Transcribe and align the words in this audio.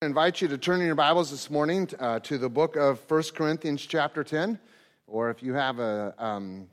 I 0.00 0.06
invite 0.06 0.40
you 0.40 0.46
to 0.46 0.56
turn 0.56 0.78
in 0.78 0.86
your 0.86 0.94
Bibles 0.94 1.32
this 1.32 1.50
morning 1.50 1.88
uh, 1.98 2.20
to 2.20 2.38
the 2.38 2.48
book 2.48 2.76
of 2.76 3.00
1 3.10 3.22
Corinthians, 3.34 3.84
chapter 3.84 4.22
10, 4.22 4.56
or 5.08 5.28
if 5.28 5.42
you 5.42 5.54
have 5.54 5.80
a 5.80 6.14
um, 6.18 6.68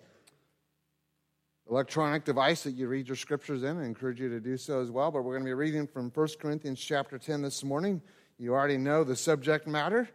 electronic 1.68 2.24
device 2.24 2.62
that 2.66 2.74
you 2.74 2.88
read 2.88 3.08
your 3.08 3.16
scriptures 3.16 3.64
in, 3.64 3.80
I 3.80 3.86
encourage 3.86 4.22
you 4.22 4.30
to 4.30 4.40
do 4.40 4.58
so 4.58 4.80
as 4.80 4.92
well. 4.92 5.10
But 5.10 5.24
we're 5.24 5.34
going 5.34 5.44
to 5.44 5.50
be 5.50 5.56
reading 5.56 5.88
from 5.88 6.12
1 6.12 6.28
Corinthians, 6.40 6.80
chapter 6.80 7.18
10 7.18 7.42
this 7.42 7.64
morning. 7.64 8.00
You 8.38 8.54
already 8.54 8.78
know 8.78 9.04
the 9.04 9.16
subject 9.16 9.66
matter. 9.66 10.08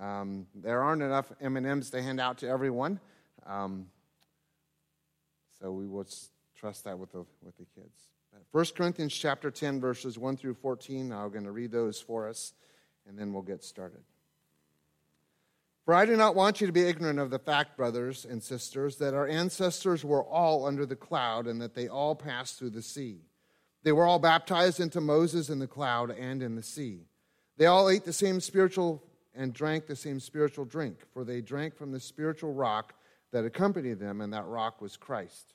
Um, 0.00 0.46
there 0.54 0.84
aren't 0.84 1.02
enough 1.02 1.32
M&Ms 1.40 1.90
to 1.90 2.00
hand 2.00 2.20
out 2.20 2.38
to 2.38 2.48
everyone, 2.48 3.00
um, 3.44 3.86
so 5.58 5.72
we 5.72 5.88
will 5.88 6.06
trust 6.54 6.84
that 6.84 6.96
with 6.96 7.10
the, 7.10 7.24
with 7.42 7.56
the 7.56 7.66
kids. 7.74 8.11
1 8.52 8.66
Corinthians 8.76 9.14
chapter 9.14 9.50
10, 9.50 9.80
verses 9.80 10.18
1 10.18 10.36
through 10.36 10.52
14. 10.52 11.10
I'm 11.10 11.30
going 11.30 11.44
to 11.44 11.50
read 11.50 11.72
those 11.72 11.98
for 12.00 12.28
us, 12.28 12.52
and 13.08 13.18
then 13.18 13.32
we'll 13.32 13.42
get 13.42 13.64
started. 13.64 14.02
For 15.86 15.94
I 15.94 16.04
do 16.04 16.16
not 16.16 16.34
want 16.34 16.60
you 16.60 16.66
to 16.66 16.72
be 16.72 16.82
ignorant 16.82 17.18
of 17.18 17.30
the 17.30 17.38
fact, 17.38 17.78
brothers 17.78 18.26
and 18.26 18.42
sisters, 18.42 18.98
that 18.98 19.14
our 19.14 19.26
ancestors 19.26 20.04
were 20.04 20.22
all 20.22 20.66
under 20.66 20.84
the 20.84 20.94
cloud 20.94 21.46
and 21.46 21.62
that 21.62 21.74
they 21.74 21.88
all 21.88 22.14
passed 22.14 22.58
through 22.58 22.70
the 22.70 22.82
sea. 22.82 23.22
They 23.84 23.92
were 23.92 24.06
all 24.06 24.18
baptized 24.18 24.80
into 24.80 25.00
Moses 25.00 25.48
in 25.48 25.58
the 25.58 25.66
cloud 25.66 26.10
and 26.10 26.42
in 26.42 26.54
the 26.54 26.62
sea. 26.62 27.06
They 27.56 27.66
all 27.66 27.88
ate 27.88 28.04
the 28.04 28.12
same 28.12 28.38
spiritual 28.38 29.02
and 29.34 29.54
drank 29.54 29.86
the 29.86 29.96
same 29.96 30.20
spiritual 30.20 30.66
drink, 30.66 30.98
for 31.12 31.24
they 31.24 31.40
drank 31.40 31.74
from 31.74 31.90
the 31.90 32.00
spiritual 32.00 32.52
rock 32.52 32.94
that 33.32 33.46
accompanied 33.46 33.98
them, 33.98 34.20
and 34.20 34.32
that 34.34 34.46
rock 34.46 34.82
was 34.82 34.98
Christ. 34.98 35.54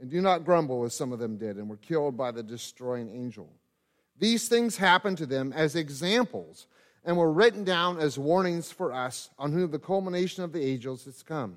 And 0.00 0.10
do 0.10 0.20
not 0.20 0.44
grumble 0.44 0.84
as 0.84 0.94
some 0.94 1.12
of 1.12 1.18
them 1.18 1.36
did 1.36 1.56
and 1.56 1.68
were 1.68 1.76
killed 1.76 2.16
by 2.16 2.30
the 2.30 2.42
destroying 2.42 3.08
angel. 3.08 3.48
These 4.18 4.48
things 4.48 4.76
happened 4.76 5.18
to 5.18 5.26
them 5.26 5.52
as 5.54 5.76
examples 5.76 6.66
and 7.04 7.16
were 7.16 7.32
written 7.32 7.64
down 7.64 7.98
as 7.98 8.18
warnings 8.18 8.70
for 8.70 8.92
us 8.92 9.30
on 9.38 9.52
whom 9.52 9.70
the 9.70 9.78
culmination 9.78 10.42
of 10.42 10.52
the 10.52 10.62
ages 10.62 11.04
has 11.04 11.22
come. 11.22 11.56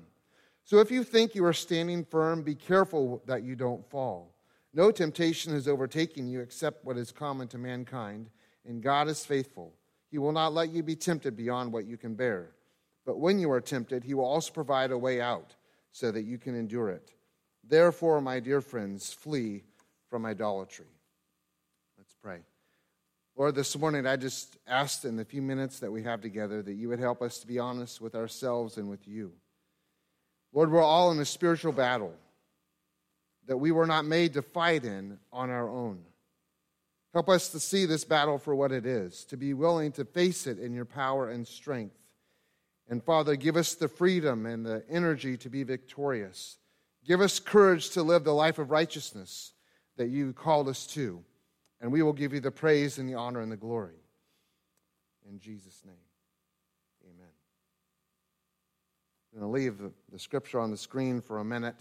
So 0.64 0.78
if 0.78 0.90
you 0.90 1.02
think 1.02 1.34
you 1.34 1.44
are 1.44 1.52
standing 1.52 2.04
firm, 2.04 2.42
be 2.42 2.54
careful 2.54 3.22
that 3.26 3.42
you 3.42 3.56
don't 3.56 3.88
fall. 3.90 4.34
No 4.72 4.92
temptation 4.92 5.52
has 5.52 5.66
overtaken 5.66 6.28
you 6.28 6.40
except 6.40 6.84
what 6.84 6.96
is 6.96 7.10
common 7.10 7.48
to 7.48 7.58
mankind, 7.58 8.30
and 8.64 8.82
God 8.82 9.08
is 9.08 9.24
faithful. 9.24 9.74
He 10.10 10.18
will 10.18 10.32
not 10.32 10.54
let 10.54 10.70
you 10.70 10.82
be 10.82 10.94
tempted 10.94 11.36
beyond 11.36 11.72
what 11.72 11.86
you 11.86 11.96
can 11.96 12.14
bear. 12.14 12.50
But 13.04 13.18
when 13.18 13.40
you 13.40 13.50
are 13.50 13.60
tempted, 13.60 14.04
He 14.04 14.14
will 14.14 14.24
also 14.24 14.52
provide 14.52 14.92
a 14.92 14.98
way 14.98 15.20
out 15.20 15.56
so 15.90 16.12
that 16.12 16.22
you 16.22 16.38
can 16.38 16.54
endure 16.54 16.90
it. 16.90 17.12
Therefore, 17.70 18.20
my 18.20 18.40
dear 18.40 18.60
friends, 18.60 19.12
flee 19.12 19.62
from 20.08 20.26
idolatry. 20.26 20.88
Let's 21.96 22.16
pray. 22.20 22.40
Lord, 23.36 23.54
this 23.54 23.78
morning 23.78 24.08
I 24.08 24.16
just 24.16 24.56
asked 24.66 25.04
in 25.04 25.14
the 25.14 25.24
few 25.24 25.40
minutes 25.40 25.78
that 25.78 25.92
we 25.92 26.02
have 26.02 26.20
together 26.20 26.62
that 26.62 26.74
you 26.74 26.88
would 26.88 26.98
help 26.98 27.22
us 27.22 27.38
to 27.38 27.46
be 27.46 27.60
honest 27.60 28.00
with 28.00 28.16
ourselves 28.16 28.76
and 28.76 28.90
with 28.90 29.06
you. 29.06 29.30
Lord, 30.52 30.72
we're 30.72 30.82
all 30.82 31.12
in 31.12 31.20
a 31.20 31.24
spiritual 31.24 31.70
battle 31.70 32.12
that 33.46 33.58
we 33.58 33.70
were 33.70 33.86
not 33.86 34.04
made 34.04 34.34
to 34.34 34.42
fight 34.42 34.84
in 34.84 35.20
on 35.32 35.48
our 35.48 35.68
own. 35.68 36.00
Help 37.12 37.28
us 37.28 37.50
to 37.50 37.60
see 37.60 37.86
this 37.86 38.04
battle 38.04 38.38
for 38.38 38.52
what 38.52 38.72
it 38.72 38.84
is, 38.84 39.24
to 39.26 39.36
be 39.36 39.54
willing 39.54 39.92
to 39.92 40.04
face 40.04 40.48
it 40.48 40.58
in 40.58 40.74
your 40.74 40.84
power 40.84 41.30
and 41.30 41.46
strength. 41.46 41.94
And 42.88 43.00
Father, 43.00 43.36
give 43.36 43.56
us 43.56 43.76
the 43.76 43.86
freedom 43.86 44.44
and 44.44 44.66
the 44.66 44.82
energy 44.90 45.36
to 45.36 45.48
be 45.48 45.62
victorious 45.62 46.56
Give 47.06 47.20
us 47.20 47.40
courage 47.40 47.90
to 47.90 48.02
live 48.02 48.24
the 48.24 48.32
life 48.32 48.58
of 48.58 48.70
righteousness 48.70 49.52
that 49.96 50.08
you 50.08 50.32
called 50.32 50.68
us 50.68 50.86
to, 50.88 51.22
and 51.80 51.90
we 51.90 52.02
will 52.02 52.12
give 52.12 52.32
you 52.32 52.40
the 52.40 52.50
praise 52.50 52.98
and 52.98 53.08
the 53.08 53.14
honor 53.14 53.40
and 53.40 53.50
the 53.50 53.56
glory. 53.56 53.96
In 55.28 55.38
Jesus' 55.38 55.82
name, 55.84 55.94
amen. 57.04 57.28
I'm 59.32 59.40
going 59.40 59.50
to 59.50 59.58
leave 59.58 59.78
the, 60.10 60.18
scripture 60.18 60.60
on 60.60 60.70
the 60.70 60.76
screen 60.76 61.20
for 61.20 61.38
a 61.38 61.44
minute. 61.44 61.76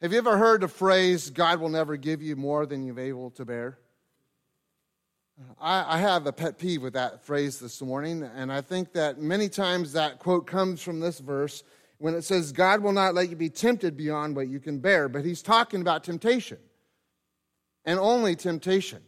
Have 0.00 0.12
you 0.12 0.18
ever 0.18 0.36
heard 0.36 0.60
the 0.60 0.68
phrase, 0.68 1.30
God 1.30 1.60
will 1.60 1.68
never 1.68 1.96
give 1.96 2.22
you 2.22 2.36
more 2.36 2.66
than 2.66 2.84
you're 2.84 3.00
able 3.00 3.30
to 3.32 3.44
bear? 3.44 3.78
I 5.60 5.98
have 5.98 6.26
a 6.26 6.32
pet 6.32 6.58
peeve 6.58 6.82
with 6.82 6.92
that 6.92 7.24
phrase 7.24 7.58
this 7.58 7.80
morning, 7.80 8.22
and 8.22 8.52
I 8.52 8.60
think 8.60 8.92
that 8.92 9.18
many 9.20 9.48
times 9.48 9.92
that 9.94 10.18
quote 10.18 10.46
comes 10.46 10.82
from 10.82 11.00
this 11.00 11.18
verse 11.18 11.64
when 12.02 12.16
it 12.16 12.24
says, 12.24 12.50
God 12.50 12.82
will 12.82 12.90
not 12.90 13.14
let 13.14 13.30
you 13.30 13.36
be 13.36 13.48
tempted 13.48 13.96
beyond 13.96 14.34
what 14.34 14.48
you 14.48 14.58
can 14.58 14.80
bear, 14.80 15.08
but 15.08 15.24
he's 15.24 15.40
talking 15.40 15.80
about 15.80 16.02
temptation 16.02 16.58
and 17.84 17.96
only 17.96 18.34
temptation. 18.34 19.00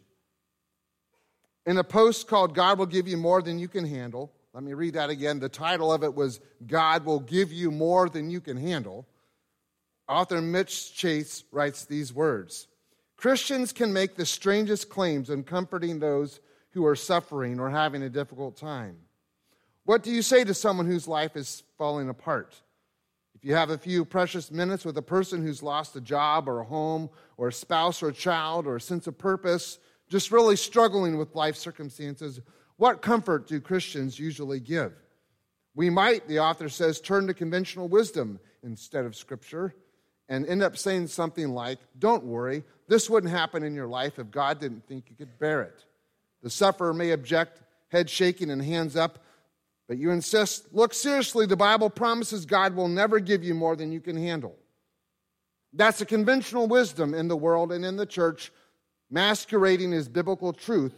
In 1.66 1.76
a 1.76 1.82
post 1.82 2.28
called 2.28 2.54
God 2.54 2.78
Will 2.78 2.86
Give 2.86 3.08
You 3.08 3.16
More 3.16 3.42
Than 3.42 3.58
You 3.58 3.66
Can 3.66 3.84
Handle, 3.84 4.32
let 4.52 4.62
me 4.62 4.74
read 4.74 4.94
that 4.94 5.10
again. 5.10 5.40
The 5.40 5.48
title 5.48 5.92
of 5.92 6.04
it 6.04 6.14
was 6.14 6.38
God 6.68 7.04
Will 7.04 7.18
Give 7.18 7.52
You 7.52 7.72
More 7.72 8.08
Than 8.08 8.30
You 8.30 8.40
Can 8.40 8.56
Handle. 8.56 9.08
Author 10.08 10.40
Mitch 10.40 10.94
Chase 10.94 11.42
writes 11.50 11.86
these 11.86 12.14
words 12.14 12.68
Christians 13.16 13.72
can 13.72 13.92
make 13.92 14.14
the 14.14 14.24
strangest 14.24 14.88
claims 14.88 15.30
in 15.30 15.42
comforting 15.42 15.98
those 15.98 16.38
who 16.70 16.86
are 16.86 16.94
suffering 16.94 17.58
or 17.58 17.70
having 17.70 18.04
a 18.04 18.08
difficult 18.08 18.56
time. 18.56 18.98
What 19.82 20.04
do 20.04 20.12
you 20.12 20.22
say 20.22 20.44
to 20.44 20.54
someone 20.54 20.86
whose 20.86 21.08
life 21.08 21.34
is 21.34 21.64
falling 21.76 22.08
apart? 22.08 22.54
If 23.44 23.48
you 23.48 23.56
have 23.56 23.68
a 23.68 23.76
few 23.76 24.06
precious 24.06 24.50
minutes 24.50 24.86
with 24.86 24.96
a 24.96 25.02
person 25.02 25.42
who's 25.42 25.62
lost 25.62 25.94
a 25.96 26.00
job 26.00 26.48
or 26.48 26.60
a 26.60 26.64
home 26.64 27.10
or 27.36 27.48
a 27.48 27.52
spouse 27.52 28.02
or 28.02 28.08
a 28.08 28.12
child 28.14 28.66
or 28.66 28.76
a 28.76 28.80
sense 28.80 29.06
of 29.06 29.18
purpose, 29.18 29.78
just 30.08 30.32
really 30.32 30.56
struggling 30.56 31.18
with 31.18 31.34
life 31.34 31.54
circumstances, 31.54 32.40
what 32.78 33.02
comfort 33.02 33.46
do 33.46 33.60
Christians 33.60 34.18
usually 34.18 34.60
give? 34.60 34.94
We 35.74 35.90
might, 35.90 36.26
the 36.26 36.38
author 36.38 36.70
says, 36.70 37.02
turn 37.02 37.26
to 37.26 37.34
conventional 37.34 37.86
wisdom 37.86 38.40
instead 38.62 39.04
of 39.04 39.14
scripture 39.14 39.74
and 40.30 40.46
end 40.46 40.62
up 40.62 40.78
saying 40.78 41.08
something 41.08 41.50
like, 41.50 41.80
Don't 41.98 42.24
worry, 42.24 42.64
this 42.88 43.10
wouldn't 43.10 43.30
happen 43.30 43.62
in 43.62 43.74
your 43.74 43.88
life 43.88 44.18
if 44.18 44.30
God 44.30 44.58
didn't 44.58 44.88
think 44.88 45.10
you 45.10 45.16
could 45.16 45.38
bear 45.38 45.60
it. 45.60 45.84
The 46.42 46.48
sufferer 46.48 46.94
may 46.94 47.10
object, 47.10 47.60
head 47.88 48.08
shaking 48.08 48.50
and 48.50 48.62
hands 48.62 48.96
up, 48.96 49.22
but 49.88 49.98
you 49.98 50.10
insist, 50.10 50.72
look 50.72 50.94
seriously, 50.94 51.46
the 51.46 51.56
Bible 51.56 51.90
promises 51.90 52.46
God 52.46 52.74
will 52.74 52.88
never 52.88 53.20
give 53.20 53.44
you 53.44 53.54
more 53.54 53.76
than 53.76 53.92
you 53.92 54.00
can 54.00 54.16
handle. 54.16 54.56
That's 55.72 56.00
a 56.00 56.06
conventional 56.06 56.68
wisdom 56.68 57.14
in 57.14 57.28
the 57.28 57.36
world 57.36 57.72
and 57.72 57.84
in 57.84 57.96
the 57.96 58.06
church, 58.06 58.52
masquerading 59.10 59.92
as 59.92 60.08
biblical 60.08 60.52
truth. 60.52 60.94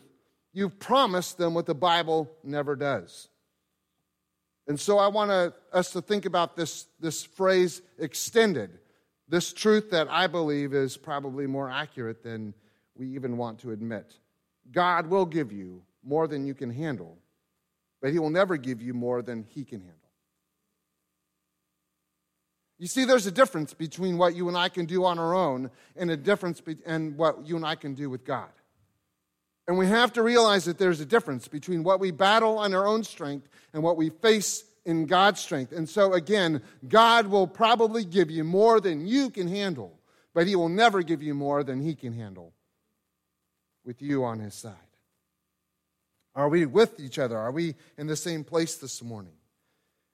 You've 0.52 0.78
promised 0.78 1.38
them 1.38 1.54
what 1.54 1.66
the 1.66 1.74
Bible 1.74 2.30
never 2.44 2.76
does. 2.76 3.28
And 4.68 4.78
so 4.78 4.98
I 4.98 5.08
want 5.08 5.54
us 5.72 5.90
to 5.92 6.02
think 6.02 6.24
about 6.24 6.56
this, 6.56 6.86
this 7.00 7.24
phrase 7.24 7.82
extended, 7.98 8.78
this 9.28 9.52
truth 9.52 9.90
that 9.90 10.08
I 10.10 10.26
believe 10.26 10.74
is 10.74 10.96
probably 10.96 11.46
more 11.46 11.70
accurate 11.70 12.22
than 12.22 12.54
we 12.96 13.08
even 13.08 13.36
want 13.36 13.60
to 13.60 13.72
admit. 13.72 14.14
God 14.72 15.08
will 15.08 15.26
give 15.26 15.52
you 15.52 15.82
more 16.04 16.26
than 16.26 16.46
you 16.46 16.54
can 16.54 16.70
handle 16.70 17.18
but 18.00 18.12
He 18.12 18.18
will 18.18 18.30
never 18.30 18.56
give 18.56 18.80
you 18.82 18.94
more 18.94 19.22
than 19.22 19.44
He 19.48 19.64
can 19.64 19.80
handle. 19.80 19.96
You 22.78 22.86
see, 22.86 23.04
there's 23.04 23.26
a 23.26 23.30
difference 23.30 23.72
between 23.72 24.18
what 24.18 24.34
you 24.34 24.48
and 24.48 24.56
I 24.56 24.68
can 24.68 24.84
do 24.84 25.04
on 25.04 25.18
our 25.18 25.34
own 25.34 25.70
and 25.96 26.10
a 26.10 26.16
difference 26.16 26.60
be- 26.60 26.76
and 26.84 27.16
what 27.16 27.46
you 27.46 27.56
and 27.56 27.64
I 27.64 27.74
can 27.74 27.94
do 27.94 28.10
with 28.10 28.24
God. 28.24 28.50
And 29.66 29.78
we 29.78 29.86
have 29.86 30.12
to 30.12 30.22
realize 30.22 30.66
that 30.66 30.78
there's 30.78 31.00
a 31.00 31.06
difference 31.06 31.48
between 31.48 31.82
what 31.82 31.98
we 31.98 32.10
battle 32.10 32.58
on 32.58 32.74
our 32.74 32.86
own 32.86 33.02
strength 33.02 33.48
and 33.72 33.82
what 33.82 33.96
we 33.96 34.10
face 34.10 34.64
in 34.84 35.06
God's 35.06 35.40
strength. 35.40 35.72
And 35.72 35.88
so, 35.88 36.12
again, 36.12 36.62
God 36.88 37.26
will 37.26 37.46
probably 37.46 38.04
give 38.04 38.30
you 38.30 38.44
more 38.44 38.80
than 38.80 39.06
you 39.06 39.30
can 39.30 39.48
handle, 39.48 39.98
but 40.34 40.46
He 40.46 40.54
will 40.54 40.68
never 40.68 41.02
give 41.02 41.22
you 41.22 41.34
more 41.34 41.64
than 41.64 41.80
He 41.80 41.94
can 41.94 42.12
handle 42.12 42.52
with 43.84 44.00
you 44.02 44.22
on 44.22 44.38
His 44.38 44.54
side. 44.54 44.85
Are 46.36 46.50
we 46.50 46.66
with 46.66 47.00
each 47.00 47.18
other? 47.18 47.36
Are 47.38 47.50
we 47.50 47.74
in 47.96 48.06
the 48.06 48.14
same 48.14 48.44
place 48.44 48.76
this 48.76 49.02
morning? 49.02 49.32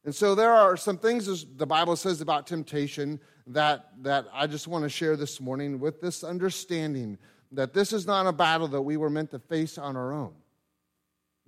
And 0.04 0.14
so 0.14 0.34
there 0.34 0.52
are 0.52 0.76
some 0.76 0.96
things 0.96 1.28
as 1.28 1.44
the 1.56 1.66
Bible 1.66 1.96
says 1.96 2.20
about 2.20 2.46
temptation 2.46 3.20
that, 3.48 3.88
that 4.02 4.26
I 4.32 4.46
just 4.46 4.68
want 4.68 4.84
to 4.84 4.88
share 4.88 5.16
this 5.16 5.40
morning 5.40 5.80
with 5.80 6.00
this 6.00 6.22
understanding 6.22 7.18
that 7.50 7.74
this 7.74 7.92
is 7.92 8.06
not 8.06 8.26
a 8.26 8.32
battle 8.32 8.68
that 8.68 8.82
we 8.82 8.96
were 8.96 9.10
meant 9.10 9.32
to 9.32 9.38
face 9.40 9.78
on 9.78 9.96
our 9.96 10.12
own. 10.12 10.32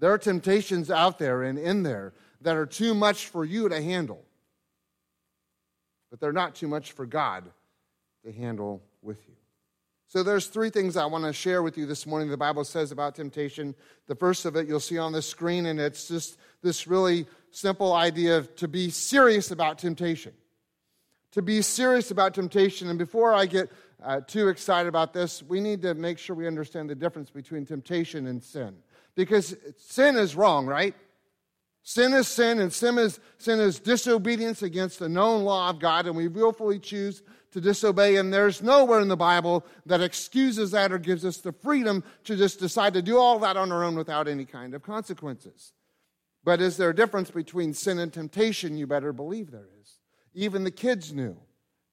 There 0.01 0.13
are 0.13 0.19
temptations 0.19 0.91
out 0.91 1.19
there 1.19 1.45
and 1.45 1.59
in 1.59 1.85
there 1.85 2.13
that 2.41 2.57
are 2.57 2.67
too 2.67 2.95
much 2.95 3.29
for 3.29 3.45
you 3.45 3.69
to 3.69 3.81
handle, 3.81 4.25
but 6.11 6.21
they're 6.21 6.33
not 6.33 6.57
too 6.57 6.69
much 6.69 6.93
for 6.93 7.07
God 7.07 7.45
to 8.25 8.33
handle 8.33 8.83
with 9.03 9.27
you. 9.29 9.35
So 10.15 10.23
there's 10.23 10.47
three 10.47 10.71
things 10.71 10.97
I 10.97 11.07
want 11.07 11.25
to 11.25 11.33
share 11.33 11.61
with 11.61 11.77
you 11.77 11.87
this 11.87 12.07
morning 12.07 12.29
the 12.29 12.37
Bible 12.37 12.63
says 12.63 12.93
about 12.93 13.17
temptation. 13.17 13.75
The 14.07 14.15
first 14.15 14.45
of 14.45 14.55
it 14.55 14.69
you'll 14.69 14.79
see 14.79 14.97
on 14.97 15.11
the 15.11 15.21
screen 15.21 15.67
and 15.67 15.81
it's 15.81 16.07
just 16.07 16.39
this 16.63 16.87
really 16.87 17.27
simple 17.51 17.93
idea 17.93 18.39
of 18.39 18.55
to 18.55 18.69
be 18.69 18.91
serious 18.91 19.51
about 19.51 19.81
temptation. 19.81 20.33
To 21.33 21.43
be 21.43 21.63
serious 21.63 22.13
about 22.13 22.33
temptation 22.33 22.89
and 22.91 22.97
before 22.97 23.35
I 23.35 23.47
get 23.47 23.73
uh, 24.05 24.21
too 24.21 24.47
excited 24.47 24.89
about 24.89 25.15
this, 25.15 25.43
we 25.43 25.61
need 25.61 25.83
to 25.83 25.95
make 25.95 26.21
sure 26.21 26.37
we 26.37 26.47
understand 26.47 26.89
the 26.89 26.95
difference 26.95 27.31
between 27.31 27.67
temptation 27.67 28.29
and 28.29 28.41
sin. 28.41 28.77
Because 29.17 29.57
sin 29.79 30.15
is 30.15 30.37
wrong, 30.37 30.67
right? 30.67 30.95
Sin 31.87 32.15
is 32.15 32.27
sin, 32.27 32.61
and 32.61 32.73
sin 32.73 32.99
is, 32.99 33.21
sin 33.37 33.61
is 33.61 33.79
disobedience 33.79 34.63
against 34.63 34.99
the 34.99 35.09
known 35.09 35.45
law 35.45 35.69
of 35.69 35.79
God, 35.79 36.07
and 36.07 36.17
we 36.17 36.29
willfully 36.29 36.79
choose 36.79 37.23
to 37.53 37.61
disobey. 37.61 38.17
And 38.17 38.33
there's 38.33 38.63
nowhere 38.63 39.01
in 39.01 39.09
the 39.09 39.19
Bible 39.19 39.67
that 39.85 40.01
excuses 40.01 40.71
that 40.71 40.93
or 40.93 40.99
gives 40.99 41.27
us 41.27 41.37
the 41.37 41.53
freedom 41.53 42.03
to 42.25 42.37
just 42.37 42.59
decide 42.59 42.95
to 42.95 43.03
do 43.03 43.19
all 43.19 43.39
that 43.41 43.59
on 43.59 43.71
our 43.71 43.85
own 43.85 43.97
without 43.97 44.29
any 44.29 44.47
kind 44.47 44.75
of 44.75 44.83
consequences. 44.83 45.75
But 46.43 46.63
is 46.63 46.79
there 46.79 46.89
a 46.89 46.97
difference 46.97 47.31
between 47.31 47.75
sin 47.75 47.99
and 47.99 48.11
temptation? 48.11 48.79
You 48.79 48.87
better 48.87 49.13
believe 49.13 49.51
there 49.51 49.69
is. 49.83 49.99
Even 50.33 50.65
the 50.65 50.71
kids 50.71 51.13
knew 51.13 51.37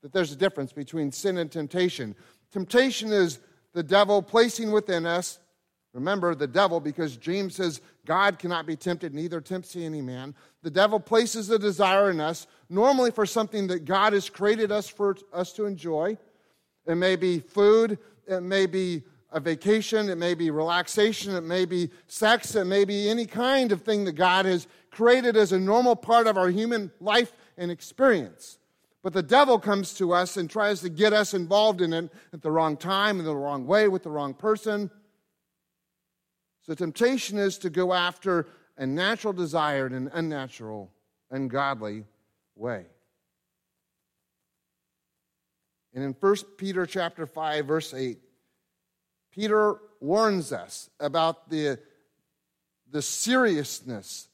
that 0.03 0.13
there's 0.13 0.31
a 0.31 0.37
difference 0.37 0.71
between 0.71 1.11
sin 1.11 1.37
and 1.37 1.51
temptation. 1.51 2.15
Temptation 2.51 3.11
is 3.11 3.39
the 3.73 3.83
devil 3.83 4.21
placing 4.21 4.71
within 4.71 5.05
us, 5.05 5.39
remember 5.93 6.33
the 6.35 6.47
devil, 6.47 6.79
because 6.79 7.17
James 7.17 7.55
says 7.55 7.81
God 8.05 8.39
cannot 8.39 8.65
be 8.65 8.75
tempted, 8.75 9.13
neither 9.13 9.41
tempts 9.41 9.73
he 9.73 9.85
any 9.85 10.01
man. 10.01 10.35
The 10.63 10.71
devil 10.71 10.99
places 10.99 11.49
a 11.49 11.59
desire 11.59 12.09
in 12.09 12.19
us, 12.19 12.47
normally 12.69 13.11
for 13.11 13.25
something 13.25 13.67
that 13.67 13.85
God 13.85 14.13
has 14.13 14.29
created 14.29 14.71
us 14.71 14.87
for 14.87 15.17
us 15.33 15.53
to 15.53 15.65
enjoy. 15.65 16.17
It 16.85 16.95
may 16.95 17.15
be 17.15 17.39
food, 17.39 17.99
it 18.27 18.41
may 18.41 18.65
be 18.65 19.03
a 19.31 19.39
vacation, 19.39 20.09
it 20.09 20.17
may 20.17 20.33
be 20.33 20.51
relaxation, 20.51 21.35
it 21.35 21.41
may 21.41 21.65
be 21.65 21.89
sex, 22.07 22.55
it 22.55 22.65
may 22.65 22.85
be 22.85 23.09
any 23.09 23.25
kind 23.25 23.71
of 23.71 23.81
thing 23.81 24.03
that 24.05 24.13
God 24.13 24.45
has 24.45 24.67
created 24.91 25.37
as 25.37 25.51
a 25.51 25.59
normal 25.59 25.95
part 25.95 26.27
of 26.27 26.37
our 26.37 26.49
human 26.49 26.91
life 26.99 27.33
and 27.57 27.71
experience. 27.71 28.57
But 29.03 29.13
the 29.13 29.23
devil 29.23 29.57
comes 29.57 29.93
to 29.95 30.13
us 30.13 30.37
and 30.37 30.49
tries 30.49 30.81
to 30.81 30.89
get 30.89 31.13
us 31.13 31.33
involved 31.33 31.81
in 31.81 31.93
it 31.93 32.11
at 32.33 32.41
the 32.41 32.51
wrong 32.51 32.77
time, 32.77 33.19
in 33.19 33.25
the 33.25 33.35
wrong 33.35 33.65
way, 33.65 33.87
with 33.87 34.03
the 34.03 34.11
wrong 34.11 34.33
person. 34.33 34.91
So, 36.63 36.73
temptation 36.75 37.37
is 37.37 37.57
to 37.59 37.69
go 37.69 37.93
after 37.93 38.47
a 38.77 38.85
natural 38.85 39.33
desire 39.33 39.87
in 39.87 39.93
an 39.93 40.09
unnatural, 40.13 40.91
ungodly 41.31 42.05
way. 42.55 42.85
And 45.93 46.03
in 46.03 46.15
1 46.19 46.35
Peter 46.57 46.85
chapter 46.85 47.25
5, 47.25 47.65
verse 47.65 47.93
8, 47.93 48.17
Peter 49.31 49.77
warns 49.99 50.51
us 50.51 50.89
about 50.99 51.49
the, 51.49 51.79
the 52.89 53.01
seriousness 53.01 54.27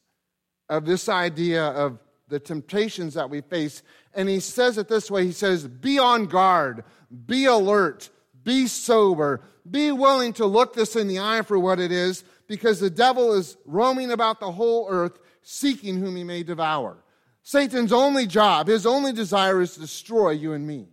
of 0.70 0.86
this 0.86 1.10
idea 1.10 1.64
of 1.64 2.00
the 2.28 2.40
temptations 2.40 3.14
that 3.14 3.30
we 3.30 3.42
face. 3.42 3.84
And 4.14 4.28
he 4.28 4.40
says 4.40 4.78
it 4.78 4.88
this 4.88 5.10
way 5.10 5.26
He 5.26 5.32
says, 5.32 5.68
Be 5.68 5.98
on 5.98 6.26
guard, 6.26 6.84
be 7.26 7.46
alert, 7.46 8.10
be 8.48 8.66
sober, 8.66 9.42
be 9.70 9.92
willing 9.92 10.32
to 10.32 10.46
look 10.46 10.74
this 10.74 10.96
in 10.96 11.10
the 11.10 11.20
eye 11.20 11.42
for 11.42 11.60
what 11.60 11.82
it 11.82 11.92
is, 11.92 12.24
because 12.48 12.80
the 12.80 12.90
devil 12.90 13.34
is 13.34 13.58
roaming 13.66 14.10
about 14.10 14.40
the 14.40 14.54
whole 14.54 14.88
earth 14.90 15.20
seeking 15.42 15.98
whom 15.98 16.16
he 16.16 16.24
may 16.24 16.44
devour. 16.44 17.04
Satan's 17.44 17.92
only 17.92 18.26
job, 18.26 18.68
his 18.68 18.86
only 18.86 19.12
desire 19.12 19.62
is 19.62 19.74
to 19.74 19.82
destroy 19.82 20.32
you 20.32 20.54
and 20.54 20.66
me. 20.66 20.88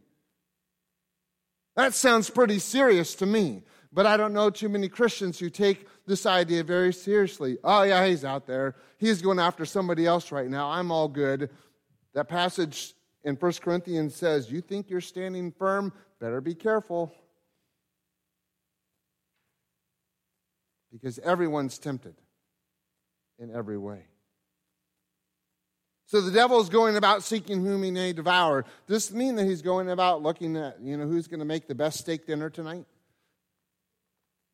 That 1.76 1.94
sounds 1.94 2.28
pretty 2.28 2.58
serious 2.58 3.14
to 3.16 3.26
me, 3.26 3.62
but 3.92 4.04
I 4.04 4.16
don't 4.16 4.32
know 4.32 4.50
too 4.50 4.68
many 4.68 4.88
Christians 4.88 5.38
who 5.38 5.48
take 5.48 5.86
this 6.08 6.26
idea 6.26 6.64
very 6.64 6.92
seriously. 6.92 7.58
Oh, 7.62 7.84
yeah, 7.84 8.04
he's 8.04 8.24
out 8.24 8.48
there. 8.48 8.74
He's 8.98 9.22
going 9.22 9.38
after 9.38 9.64
somebody 9.64 10.06
else 10.06 10.32
right 10.32 10.50
now. 10.50 10.70
I'm 10.70 10.90
all 10.90 11.06
good. 11.06 11.50
That 12.14 12.28
passage 12.28 12.94
in 13.22 13.36
1 13.36 13.52
Corinthians 13.62 14.16
says, 14.16 14.50
You 14.50 14.60
think 14.60 14.90
you're 14.90 15.00
standing 15.00 15.52
firm? 15.52 15.92
Better 16.18 16.40
be 16.40 16.54
careful. 16.54 17.12
Because 20.94 21.18
everyone's 21.18 21.76
tempted 21.76 22.14
in 23.40 23.50
every 23.54 23.76
way. 23.76 24.04
So 26.06 26.20
the 26.20 26.30
devil 26.30 26.60
is 26.60 26.68
going 26.68 26.96
about 26.96 27.24
seeking 27.24 27.64
whom 27.64 27.82
he 27.82 27.90
may 27.90 28.12
devour. 28.12 28.64
Does 28.86 29.08
this 29.08 29.12
mean 29.12 29.34
that 29.34 29.44
he's 29.44 29.60
going 29.60 29.90
about 29.90 30.22
looking 30.22 30.56
at, 30.56 30.80
you 30.80 30.96
know, 30.96 31.06
who's 31.06 31.26
going 31.26 31.40
to 31.40 31.44
make 31.44 31.66
the 31.66 31.74
best 31.74 31.98
steak 31.98 32.26
dinner 32.26 32.48
tonight? 32.48 32.86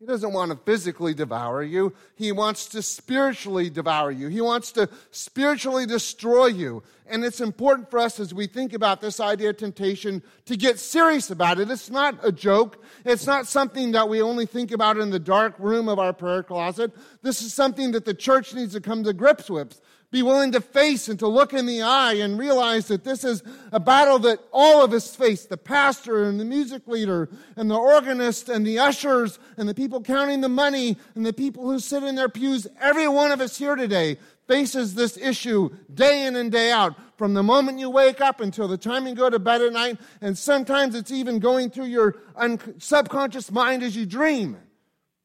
He 0.00 0.06
doesn't 0.06 0.32
want 0.32 0.50
to 0.50 0.56
physically 0.56 1.12
devour 1.12 1.62
you. 1.62 1.92
He 2.16 2.32
wants 2.32 2.66
to 2.68 2.80
spiritually 2.80 3.68
devour 3.68 4.10
you. 4.10 4.28
He 4.28 4.40
wants 4.40 4.72
to 4.72 4.88
spiritually 5.10 5.84
destroy 5.84 6.46
you. 6.46 6.82
And 7.06 7.22
it's 7.22 7.42
important 7.42 7.90
for 7.90 7.98
us 7.98 8.18
as 8.18 8.32
we 8.32 8.46
think 8.46 8.72
about 8.72 9.02
this 9.02 9.20
idea 9.20 9.50
of 9.50 9.58
temptation 9.58 10.22
to 10.46 10.56
get 10.56 10.78
serious 10.78 11.30
about 11.30 11.60
it. 11.60 11.70
It's 11.70 11.90
not 11.90 12.18
a 12.22 12.32
joke. 12.32 12.82
It's 13.04 13.26
not 13.26 13.46
something 13.46 13.92
that 13.92 14.08
we 14.08 14.22
only 14.22 14.46
think 14.46 14.72
about 14.72 14.96
in 14.96 15.10
the 15.10 15.18
dark 15.18 15.54
room 15.58 15.86
of 15.86 15.98
our 15.98 16.14
prayer 16.14 16.42
closet. 16.42 16.92
This 17.20 17.42
is 17.42 17.52
something 17.52 17.92
that 17.92 18.06
the 18.06 18.14
church 18.14 18.54
needs 18.54 18.72
to 18.72 18.80
come 18.80 19.04
to 19.04 19.12
grips 19.12 19.50
with 19.50 19.82
be 20.10 20.22
willing 20.22 20.50
to 20.52 20.60
face 20.60 21.08
and 21.08 21.18
to 21.20 21.28
look 21.28 21.52
in 21.52 21.66
the 21.66 21.82
eye 21.82 22.14
and 22.14 22.38
realize 22.38 22.88
that 22.88 23.04
this 23.04 23.22
is 23.22 23.42
a 23.70 23.78
battle 23.78 24.18
that 24.18 24.40
all 24.52 24.82
of 24.82 24.92
us 24.92 25.14
face 25.14 25.46
the 25.46 25.56
pastor 25.56 26.24
and 26.24 26.40
the 26.40 26.44
music 26.44 26.88
leader 26.88 27.28
and 27.56 27.70
the 27.70 27.76
organist 27.76 28.48
and 28.48 28.66
the 28.66 28.78
ushers 28.78 29.38
and 29.56 29.68
the 29.68 29.74
people 29.74 30.02
counting 30.02 30.40
the 30.40 30.48
money 30.48 30.96
and 31.14 31.24
the 31.24 31.32
people 31.32 31.70
who 31.70 31.78
sit 31.78 32.02
in 32.02 32.16
their 32.16 32.28
pews. 32.28 32.66
Every 32.80 33.06
one 33.06 33.30
of 33.30 33.40
us 33.40 33.56
here 33.56 33.76
today 33.76 34.18
faces 34.48 34.94
this 34.94 35.16
issue 35.16 35.70
day 35.94 36.26
in 36.26 36.34
and 36.34 36.50
day 36.50 36.72
out 36.72 36.96
from 37.16 37.34
the 37.34 37.42
moment 37.42 37.78
you 37.78 37.88
wake 37.88 38.20
up 38.20 38.40
until 38.40 38.66
the 38.66 38.76
time 38.76 39.06
you 39.06 39.14
go 39.14 39.30
to 39.30 39.38
bed 39.38 39.60
at 39.60 39.72
night. 39.72 39.96
And 40.20 40.36
sometimes 40.36 40.96
it's 40.96 41.12
even 41.12 41.38
going 41.38 41.70
through 41.70 41.84
your 41.84 42.16
un- 42.34 42.58
subconscious 42.78 43.52
mind 43.52 43.84
as 43.84 43.94
you 43.94 44.06
dream. 44.06 44.56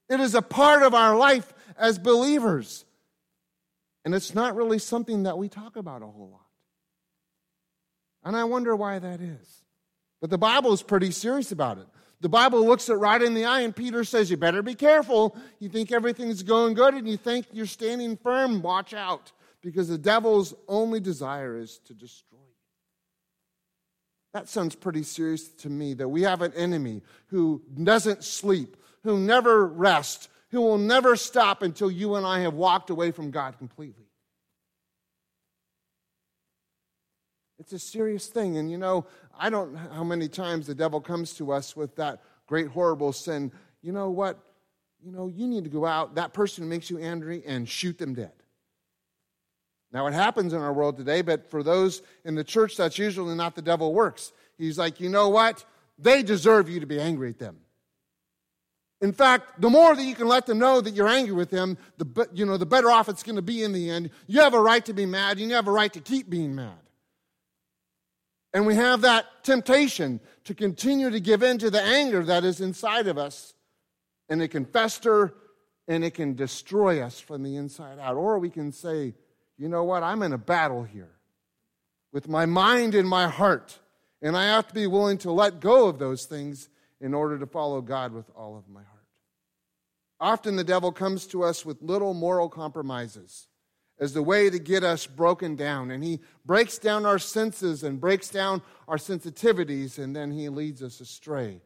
It 0.09 0.19
is 0.19 0.35
a 0.35 0.43
part 0.43 0.83
of 0.83 0.93
our 0.93 1.17
life 1.17 1.53
as 1.75 1.97
believers. 1.97 2.84
And 4.05 4.13
it's 4.13 4.35
not 4.35 4.55
really 4.55 4.77
something 4.77 5.23
that 5.23 5.37
we 5.37 5.49
talk 5.49 5.75
about 5.75 6.03
a 6.03 6.05
whole 6.05 6.29
lot. 6.31 6.45
And 8.23 8.37
I 8.37 8.43
wonder 8.43 8.75
why 8.75 8.99
that 8.99 9.19
is. 9.19 9.61
But 10.21 10.29
the 10.29 10.37
Bible 10.37 10.71
is 10.73 10.83
pretty 10.83 11.11
serious 11.11 11.51
about 11.51 11.79
it. 11.79 11.87
The 12.21 12.29
Bible 12.29 12.65
looks 12.65 12.87
it 12.87 12.93
right 12.93 13.21
in 13.21 13.33
the 13.33 13.45
eye, 13.45 13.61
and 13.61 13.75
Peter 13.75 14.03
says, 14.03 14.31
You 14.31 14.37
better 14.37 14.61
be 14.61 14.75
careful. 14.75 15.35
You 15.59 15.69
think 15.69 15.91
everything's 15.91 16.43
going 16.43 16.75
good 16.75 16.93
and 16.93 17.07
you 17.07 17.17
think 17.17 17.47
you're 17.51 17.65
standing 17.65 18.15
firm, 18.15 18.61
watch 18.61 18.93
out, 18.93 19.31
because 19.61 19.89
the 19.89 19.97
devil's 19.97 20.53
only 20.67 20.99
desire 20.99 21.57
is 21.57 21.79
to 21.85 21.93
destroy 21.93 22.37
you. 22.37 22.43
That 24.33 24.49
sounds 24.49 24.75
pretty 24.75 25.03
serious 25.03 25.47
to 25.47 25.69
me 25.69 25.93
that 25.95 26.09
we 26.09 26.23
have 26.23 26.41
an 26.41 26.53
enemy 26.55 27.01
who 27.27 27.61
doesn't 27.83 28.23
sleep, 28.23 28.77
who 29.03 29.19
never 29.19 29.67
rests, 29.67 30.29
who 30.55 30.61
will 30.61 30.77
never 30.77 31.17
stop 31.17 31.61
until 31.61 31.91
you 31.91 32.15
and 32.15 32.25
I 32.25 32.39
have 32.39 32.53
walked 32.53 32.89
away 32.89 33.11
from 33.11 33.29
God 33.29 33.57
completely. 33.57 34.05
It's 37.59 37.73
a 37.73 37.79
serious 37.79 38.27
thing. 38.27 38.55
And 38.55 38.71
you 38.71 38.77
know, 38.77 39.05
I 39.37 39.49
don't 39.49 39.73
know 39.73 39.81
how 39.91 40.05
many 40.05 40.29
times 40.29 40.65
the 40.65 40.73
devil 40.73 41.01
comes 41.01 41.33
to 41.33 41.51
us 41.51 41.75
with 41.75 41.97
that 41.97 42.23
great, 42.47 42.67
horrible 42.67 43.11
sin. 43.11 43.51
You 43.81 43.91
know 43.91 44.09
what? 44.09 44.39
You 45.03 45.11
know, 45.11 45.27
you 45.27 45.45
need 45.45 45.65
to 45.65 45.69
go 45.69 45.85
out, 45.85 46.15
that 46.15 46.31
person 46.31 46.63
who 46.63 46.69
makes 46.69 46.89
you 46.89 46.99
angry, 46.99 47.43
and 47.45 47.67
shoot 47.67 47.97
them 47.97 48.13
dead. 48.13 48.31
Now, 49.91 50.07
it 50.07 50.13
happens 50.13 50.53
in 50.53 50.61
our 50.61 50.71
world 50.71 50.95
today, 50.95 51.21
but 51.21 51.51
for 51.51 51.63
those 51.63 52.01
in 52.23 52.35
the 52.35 52.45
church, 52.45 52.77
that's 52.77 52.97
usually 52.97 53.35
not 53.35 53.55
the 53.55 53.61
devil 53.61 53.93
works. 53.93 54.31
He's 54.57 54.77
like, 54.77 55.01
you 55.01 55.09
know 55.09 55.27
what? 55.27 55.65
They 55.99 56.23
deserve 56.23 56.69
you 56.69 56.79
to 56.79 56.85
be 56.85 56.99
angry 56.99 57.31
at 57.31 57.39
them. 57.39 57.57
In 59.01 59.11
fact, 59.11 59.61
the 59.61 59.69
more 59.69 59.95
that 59.95 60.03
you 60.03 60.15
can 60.15 60.27
let 60.27 60.45
them 60.45 60.57
know 60.57 60.79
that 60.79 60.93
you're 60.93 61.07
angry 61.07 61.33
with 61.33 61.49
them, 61.49 61.77
the, 61.97 62.29
you 62.33 62.45
know, 62.45 62.57
the 62.57 62.65
better 62.65 62.89
off 62.89 63.09
it's 63.09 63.23
going 63.23 63.35
to 63.35 63.41
be 63.41 63.61
in 63.61 63.73
the 63.73 63.89
end. 63.89 64.09
You 64.25 64.41
have 64.41 64.53
a 64.53 64.59
right 64.59 64.83
to 64.85 64.93
be 64.93 65.05
mad, 65.05 65.37
and 65.37 65.49
you 65.49 65.55
have 65.55 65.67
a 65.67 65.71
right 65.71 65.91
to 65.93 65.99
keep 65.99 66.29
being 66.29 66.55
mad. 66.55 66.79
And 68.53 68.65
we 68.65 68.75
have 68.75 69.01
that 69.01 69.25
temptation 69.43 70.21
to 70.45 70.53
continue 70.53 71.09
to 71.09 71.19
give 71.19 71.43
in 71.43 71.57
to 71.57 71.69
the 71.69 71.81
anger 71.81 72.23
that 72.23 72.45
is 72.45 72.61
inside 72.61 73.07
of 73.07 73.17
us, 73.17 73.53
and 74.29 74.41
it 74.41 74.47
can 74.47 74.65
fester 74.65 75.33
and 75.87 76.03
it 76.03 76.15
can 76.15 76.33
destroy 76.33 77.01
us 77.01 77.19
from 77.19 77.43
the 77.43 77.57
inside 77.57 77.99
out. 77.99 78.15
Or 78.15 78.39
we 78.39 78.49
can 78.49 78.71
say, 78.71 79.13
you 79.57 79.69
know 79.69 79.83
what, 79.83 80.03
I'm 80.03 80.23
in 80.23 80.33
a 80.33 80.37
battle 80.37 80.83
here 80.83 81.11
with 82.11 82.27
my 82.27 82.45
mind 82.45 82.95
and 82.95 83.07
my 83.07 83.27
heart, 83.27 83.77
and 84.21 84.37
I 84.37 84.45
have 84.45 84.67
to 84.69 84.73
be 84.73 84.87
willing 84.87 85.17
to 85.19 85.31
let 85.31 85.59
go 85.59 85.87
of 85.87 85.99
those 85.99 86.25
things 86.25 86.69
in 87.01 87.13
order 87.13 87.37
to 87.39 87.45
follow 87.45 87.81
God 87.81 88.13
with 88.13 88.29
all 88.35 88.57
of 88.57 88.67
my 88.67 88.81
heart. 88.81 88.91
Often 90.19 90.55
the 90.55 90.63
devil 90.63 90.91
comes 90.91 91.25
to 91.27 91.43
us 91.43 91.65
with 91.65 91.81
little 91.81 92.13
moral 92.13 92.49
compromises 92.49 93.47
as 93.99 94.13
the 94.13 94.23
way 94.23 94.49
to 94.49 94.59
get 94.59 94.83
us 94.83 95.05
broken 95.05 95.55
down. 95.55 95.91
And 95.91 96.03
he 96.03 96.19
breaks 96.45 96.77
down 96.77 97.05
our 97.05 97.19
senses 97.19 97.83
and 97.83 97.99
breaks 97.99 98.29
down 98.29 98.61
our 98.87 98.97
sensitivities, 98.97 99.97
and 99.97 100.15
then 100.15 100.31
he 100.31 100.49
leads 100.49 100.81
us 100.83 100.99
astray 100.99 101.61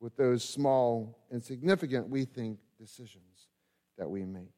with 0.00 0.16
those 0.16 0.44
small, 0.44 1.18
insignificant, 1.32 2.08
we 2.08 2.24
think, 2.24 2.58
decisions 2.78 3.48
that 3.96 4.08
we 4.08 4.24
make. 4.24 4.52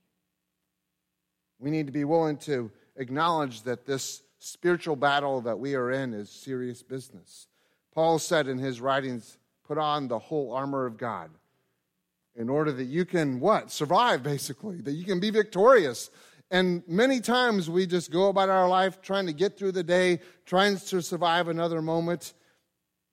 We 1.58 1.70
need 1.70 1.86
to 1.86 1.92
be 1.92 2.04
willing 2.04 2.36
to 2.38 2.70
acknowledge 2.96 3.62
that 3.62 3.86
this 3.86 4.22
spiritual 4.38 4.96
battle 4.96 5.40
that 5.42 5.58
we 5.58 5.74
are 5.74 5.90
in 5.90 6.14
is 6.14 6.30
serious 6.30 6.82
business. 6.82 7.46
Paul 7.94 8.18
said 8.18 8.48
in 8.48 8.58
his 8.58 8.80
writings, 8.80 9.38
put 9.70 9.78
on 9.78 10.08
the 10.08 10.18
whole 10.18 10.52
armor 10.52 10.84
of 10.84 10.96
God 10.96 11.30
in 12.34 12.48
order 12.48 12.72
that 12.72 12.86
you 12.86 13.04
can 13.04 13.38
what? 13.38 13.70
Survive, 13.70 14.20
basically, 14.20 14.80
that 14.80 14.94
you 14.94 15.04
can 15.04 15.20
be 15.20 15.30
victorious. 15.30 16.10
And 16.50 16.82
many 16.88 17.20
times 17.20 17.70
we 17.70 17.86
just 17.86 18.10
go 18.10 18.30
about 18.30 18.48
our 18.48 18.68
life 18.68 19.00
trying 19.00 19.26
to 19.26 19.32
get 19.32 19.56
through 19.56 19.70
the 19.70 19.84
day, 19.84 20.18
trying 20.44 20.76
to 20.76 21.00
survive 21.00 21.46
another 21.46 21.80
moment. 21.80 22.34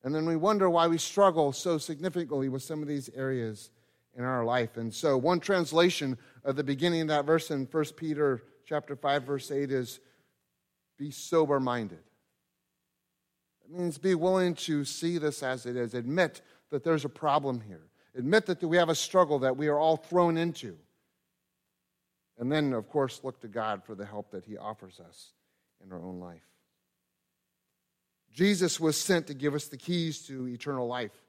And 0.03 0.15
then 0.15 0.25
we 0.25 0.35
wonder 0.35 0.67
why 0.67 0.87
we 0.87 0.97
struggle 0.97 1.53
so 1.53 1.77
significantly 1.77 2.49
with 2.49 2.63
some 2.63 2.81
of 2.81 2.87
these 2.87 3.07
areas 3.09 3.69
in 4.17 4.23
our 4.23 4.43
life. 4.43 4.77
And 4.77 4.91
so 4.91 5.15
one 5.15 5.39
translation 5.39 6.17
of 6.43 6.55
the 6.55 6.63
beginning 6.63 7.01
of 7.01 7.07
that 7.09 7.25
verse 7.25 7.51
in 7.51 7.67
1 7.69 7.85
Peter 7.97 8.41
chapter 8.65 8.95
5 8.95 9.23
verse 9.23 9.51
8 9.51 9.71
is 9.71 9.99
be 10.97 11.11
sober 11.11 11.59
minded. 11.59 11.99
It 13.69 13.77
means 13.77 13.97
be 13.97 14.15
willing 14.15 14.55
to 14.55 14.85
see 14.85 15.17
this 15.17 15.43
as 15.43 15.65
it 15.65 15.75
is, 15.75 15.93
admit 15.93 16.41
that 16.69 16.83
there's 16.83 17.05
a 17.05 17.09
problem 17.09 17.61
here, 17.61 17.87
admit 18.15 18.45
that 18.45 18.63
we 18.63 18.77
have 18.77 18.89
a 18.89 18.95
struggle 18.95 19.39
that 19.39 19.57
we 19.57 19.67
are 19.67 19.77
all 19.77 19.97
thrown 19.97 20.37
into. 20.37 20.77
And 22.37 22.51
then, 22.51 22.71
of 22.73 22.87
course, 22.87 23.21
look 23.23 23.41
to 23.41 23.47
God 23.47 23.83
for 23.83 23.95
the 23.95 24.05
help 24.05 24.31
that 24.31 24.45
He 24.45 24.57
offers 24.57 24.99
us 24.99 25.31
in 25.83 25.91
our 25.91 26.01
own 26.01 26.19
life. 26.19 26.43
Jesus 28.31 28.79
was 28.79 28.95
sent 28.95 29.27
to 29.27 29.33
give 29.33 29.55
us 29.55 29.65
the 29.65 29.77
keys 29.77 30.25
to 30.27 30.47
eternal 30.47 30.87
life, 30.87 31.23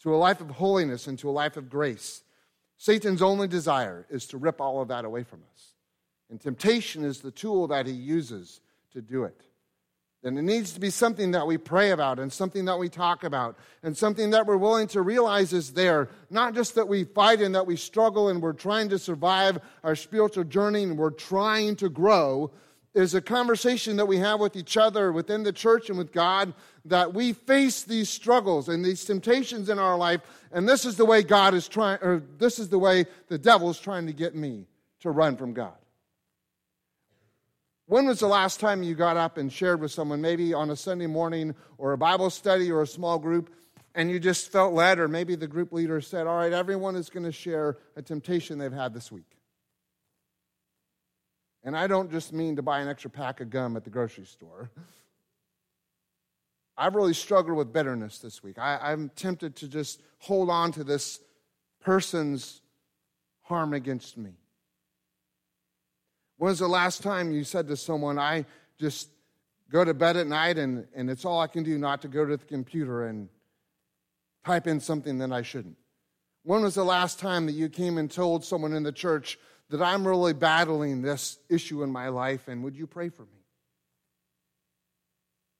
to 0.00 0.14
a 0.14 0.16
life 0.16 0.40
of 0.40 0.50
holiness 0.50 1.06
and 1.06 1.18
to 1.18 1.28
a 1.28 1.32
life 1.32 1.56
of 1.56 1.68
grace. 1.68 2.22
Satan's 2.78 3.22
only 3.22 3.46
desire 3.46 4.06
is 4.08 4.26
to 4.28 4.38
rip 4.38 4.60
all 4.60 4.80
of 4.80 4.88
that 4.88 5.04
away 5.04 5.22
from 5.22 5.42
us. 5.52 5.74
And 6.30 6.40
temptation 6.40 7.04
is 7.04 7.20
the 7.20 7.30
tool 7.30 7.68
that 7.68 7.86
he 7.86 7.92
uses 7.92 8.60
to 8.92 9.02
do 9.02 9.24
it. 9.24 9.42
And 10.24 10.38
it 10.38 10.42
needs 10.42 10.72
to 10.72 10.80
be 10.80 10.88
something 10.88 11.32
that 11.32 11.46
we 11.46 11.58
pray 11.58 11.90
about 11.90 12.18
and 12.18 12.32
something 12.32 12.64
that 12.64 12.78
we 12.78 12.88
talk 12.88 13.24
about 13.24 13.58
and 13.82 13.94
something 13.94 14.30
that 14.30 14.46
we're 14.46 14.56
willing 14.56 14.88
to 14.88 15.02
realize 15.02 15.52
is 15.52 15.74
there. 15.74 16.08
Not 16.30 16.54
just 16.54 16.74
that 16.76 16.88
we 16.88 17.04
fight 17.04 17.42
and 17.42 17.54
that 17.54 17.66
we 17.66 17.76
struggle 17.76 18.30
and 18.30 18.40
we're 18.40 18.54
trying 18.54 18.88
to 18.88 18.98
survive 18.98 19.58
our 19.82 19.94
spiritual 19.94 20.44
journey 20.44 20.84
and 20.84 20.96
we're 20.96 21.10
trying 21.10 21.76
to 21.76 21.90
grow. 21.90 22.50
Is 22.94 23.12
a 23.12 23.20
conversation 23.20 23.96
that 23.96 24.06
we 24.06 24.18
have 24.18 24.38
with 24.38 24.54
each 24.54 24.76
other 24.76 25.10
within 25.10 25.42
the 25.42 25.52
church 25.52 25.88
and 25.88 25.98
with 25.98 26.12
God 26.12 26.54
that 26.84 27.12
we 27.12 27.32
face 27.32 27.82
these 27.82 28.08
struggles 28.08 28.68
and 28.68 28.84
these 28.84 29.04
temptations 29.04 29.68
in 29.68 29.80
our 29.80 29.98
life, 29.98 30.20
and 30.52 30.68
this 30.68 30.84
is 30.84 30.96
the 30.96 31.04
way 31.04 31.24
God 31.24 31.54
is 31.54 31.66
trying, 31.66 31.98
or 32.02 32.22
this 32.38 32.60
is 32.60 32.68
the 32.68 32.78
way 32.78 33.06
the 33.26 33.36
devil 33.36 33.68
is 33.68 33.80
trying 33.80 34.06
to 34.06 34.12
get 34.12 34.36
me 34.36 34.68
to 35.00 35.10
run 35.10 35.36
from 35.36 35.54
God. 35.54 35.74
When 37.86 38.06
was 38.06 38.20
the 38.20 38.26
last 38.26 38.60
time 38.60 38.82
you 38.82 38.94
got 38.94 39.16
up 39.16 39.36
and 39.36 39.52
shared 39.52 39.80
with 39.80 39.92
someone, 39.92 40.20
maybe 40.20 40.54
on 40.54 40.70
a 40.70 40.76
Sunday 40.76 41.06
morning 41.06 41.54
or 41.76 41.92
a 41.92 41.98
Bible 41.98 42.30
study 42.30 42.70
or 42.70 42.82
a 42.82 42.86
small 42.86 43.18
group, 43.18 43.54
and 43.94 44.10
you 44.10 44.18
just 44.18 44.50
felt 44.50 44.72
led, 44.72 44.98
or 44.98 45.06
maybe 45.06 45.36
the 45.36 45.46
group 45.46 45.72
leader 45.72 46.00
said, 46.00 46.26
All 46.26 46.36
right, 46.36 46.52
everyone 46.52 46.96
is 46.96 47.10
going 47.10 47.24
to 47.24 47.32
share 47.32 47.78
a 47.94 48.02
temptation 48.02 48.58
they've 48.58 48.72
had 48.72 48.94
this 48.94 49.12
week? 49.12 49.36
And 51.62 51.76
I 51.76 51.86
don't 51.86 52.10
just 52.10 52.32
mean 52.32 52.56
to 52.56 52.62
buy 52.62 52.80
an 52.80 52.88
extra 52.88 53.10
pack 53.10 53.40
of 53.40 53.50
gum 53.50 53.76
at 53.76 53.84
the 53.84 53.90
grocery 53.90 54.26
store. 54.26 54.70
I've 56.76 56.94
really 56.94 57.14
struggled 57.14 57.56
with 57.56 57.72
bitterness 57.72 58.18
this 58.18 58.42
week. 58.42 58.58
I, 58.58 58.92
am 58.92 59.10
tempted 59.14 59.56
to 59.56 59.68
just 59.68 60.02
hold 60.18 60.50
on 60.50 60.72
to 60.72 60.84
this 60.84 61.20
person's 61.80 62.60
harm 63.42 63.72
against 63.72 64.16
me. 64.16 64.32
When 66.36 66.50
was 66.50 66.58
the 66.58 66.68
last 66.68 67.02
time 67.02 67.32
you 67.32 67.44
said 67.44 67.68
to 67.68 67.76
someone, 67.76 68.18
I 68.18 68.44
just 68.78 69.08
go 69.70 69.84
to 69.84 69.94
bed 69.94 70.16
at 70.16 70.26
night 70.26 70.58
and, 70.58 70.86
and 70.94 71.10
it's 71.10 71.24
all 71.24 71.40
I 71.40 71.46
can 71.46 71.62
do 71.62 71.78
not 71.78 72.02
to 72.02 72.08
go 72.08 72.24
to 72.24 72.36
the 72.36 72.44
computer 72.44 73.06
and 73.06 73.28
type 74.44 74.66
in 74.66 74.80
something 74.80 75.18
that 75.18 75.32
I 75.32 75.42
shouldn't? 75.42 75.76
When 76.42 76.62
was 76.62 76.74
the 76.74 76.84
last 76.84 77.18
time 77.18 77.46
that 77.46 77.52
you 77.52 77.68
came 77.68 77.96
and 77.96 78.10
told 78.10 78.44
someone 78.44 78.74
in 78.74 78.82
the 78.82 78.92
church 78.92 79.38
that 79.70 79.80
I'm 79.80 80.06
really 80.06 80.34
battling 80.34 81.00
this 81.00 81.38
issue 81.48 81.82
in 81.82 81.90
my 81.90 82.08
life 82.08 82.48
and 82.48 82.62
would 82.62 82.76
you 82.76 82.86
pray 82.86 83.08
for 83.08 83.22
me? 83.22 83.28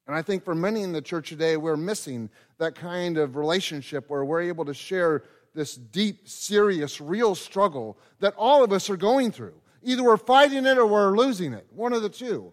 And 0.07 0.15
I 0.15 0.21
think 0.21 0.45
for 0.45 0.55
many 0.55 0.83
in 0.83 0.93
the 0.93 1.01
church 1.01 1.31
today, 1.31 1.57
we're 1.57 1.79
missing 1.79 2.29
that 2.59 2.75
kind 2.75 3.17
of 3.17 3.37
relationship 3.37 4.11
where 4.11 4.25
we're 4.25 4.43
able 4.43 4.67
to 4.67 4.75
share 4.75 5.23
this 5.55 5.75
deep, 5.77 6.29
serious, 6.29 7.01
real 7.01 7.35
struggle 7.35 7.97
that 8.21 8.35
all 8.37 8.63
of 8.63 8.73
us 8.73 8.91
are 8.91 8.99
going 8.99 9.33
through. 9.33 9.55
Either 9.85 10.03
we're 10.03 10.17
fighting 10.17 10.67
it 10.67 10.79
or 10.79 10.87
we're 10.87 11.17
losing 11.17 11.53
it, 11.53 11.67
one 11.71 11.93
of 11.93 12.03
the 12.03 12.09
two. 12.09 12.53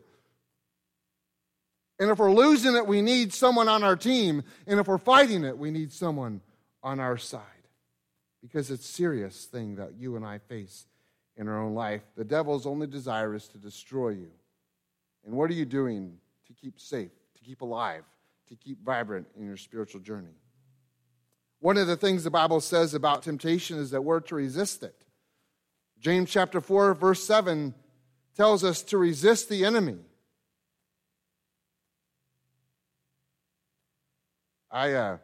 And 1.99 2.09
if 2.09 2.19
we're 2.19 2.31
losing 2.31 2.75
it, 2.75 2.85
we 2.85 3.01
need 3.01 3.31
someone 3.31 3.67
on 3.67 3.83
our 3.83 3.95
team. 3.95 4.43
And 4.67 4.79
if 4.79 4.87
we're 4.87 4.97
fighting 4.97 5.43
it, 5.43 5.57
we 5.57 5.71
need 5.71 5.91
someone 5.91 6.41
on 6.81 6.99
our 6.99 7.17
side. 7.17 7.41
Because 8.41 8.71
it's 8.71 8.89
a 8.89 8.91
serious 8.91 9.45
thing 9.45 9.75
that 9.75 9.93
you 9.97 10.15
and 10.15 10.25
I 10.25 10.39
face 10.39 10.87
in 11.37 11.47
our 11.47 11.61
own 11.61 11.75
life. 11.75 12.01
The 12.17 12.25
devil's 12.25 12.65
only 12.65 12.87
desire 12.87 13.35
is 13.35 13.47
to 13.49 13.59
destroy 13.59 14.09
you. 14.09 14.31
And 15.25 15.35
what 15.35 15.49
are 15.51 15.53
you 15.53 15.65
doing 15.65 16.17
to 16.47 16.53
keep 16.53 16.79
safe, 16.79 17.11
to 17.35 17.43
keep 17.43 17.61
alive, 17.61 18.03
to 18.49 18.55
keep 18.55 18.83
vibrant 18.83 19.27
in 19.37 19.45
your 19.45 19.57
spiritual 19.57 20.01
journey? 20.01 20.35
One 21.59 21.77
of 21.77 21.85
the 21.85 21.95
things 21.95 22.23
the 22.23 22.31
Bible 22.31 22.61
says 22.61 22.95
about 22.95 23.21
temptation 23.21 23.77
is 23.77 23.91
that 23.91 24.03
we're 24.03 24.21
to 24.21 24.35
resist 24.35 24.81
it. 24.81 25.05
James 26.01 26.31
chapter 26.31 26.59
4, 26.59 26.95
verse 26.95 27.23
7 27.23 27.75
tells 28.35 28.63
us 28.63 28.81
to 28.81 28.97
resist 28.97 29.49
the 29.49 29.63
enemy. 29.63 29.99
I 34.71 34.93
uh, 34.93 35.17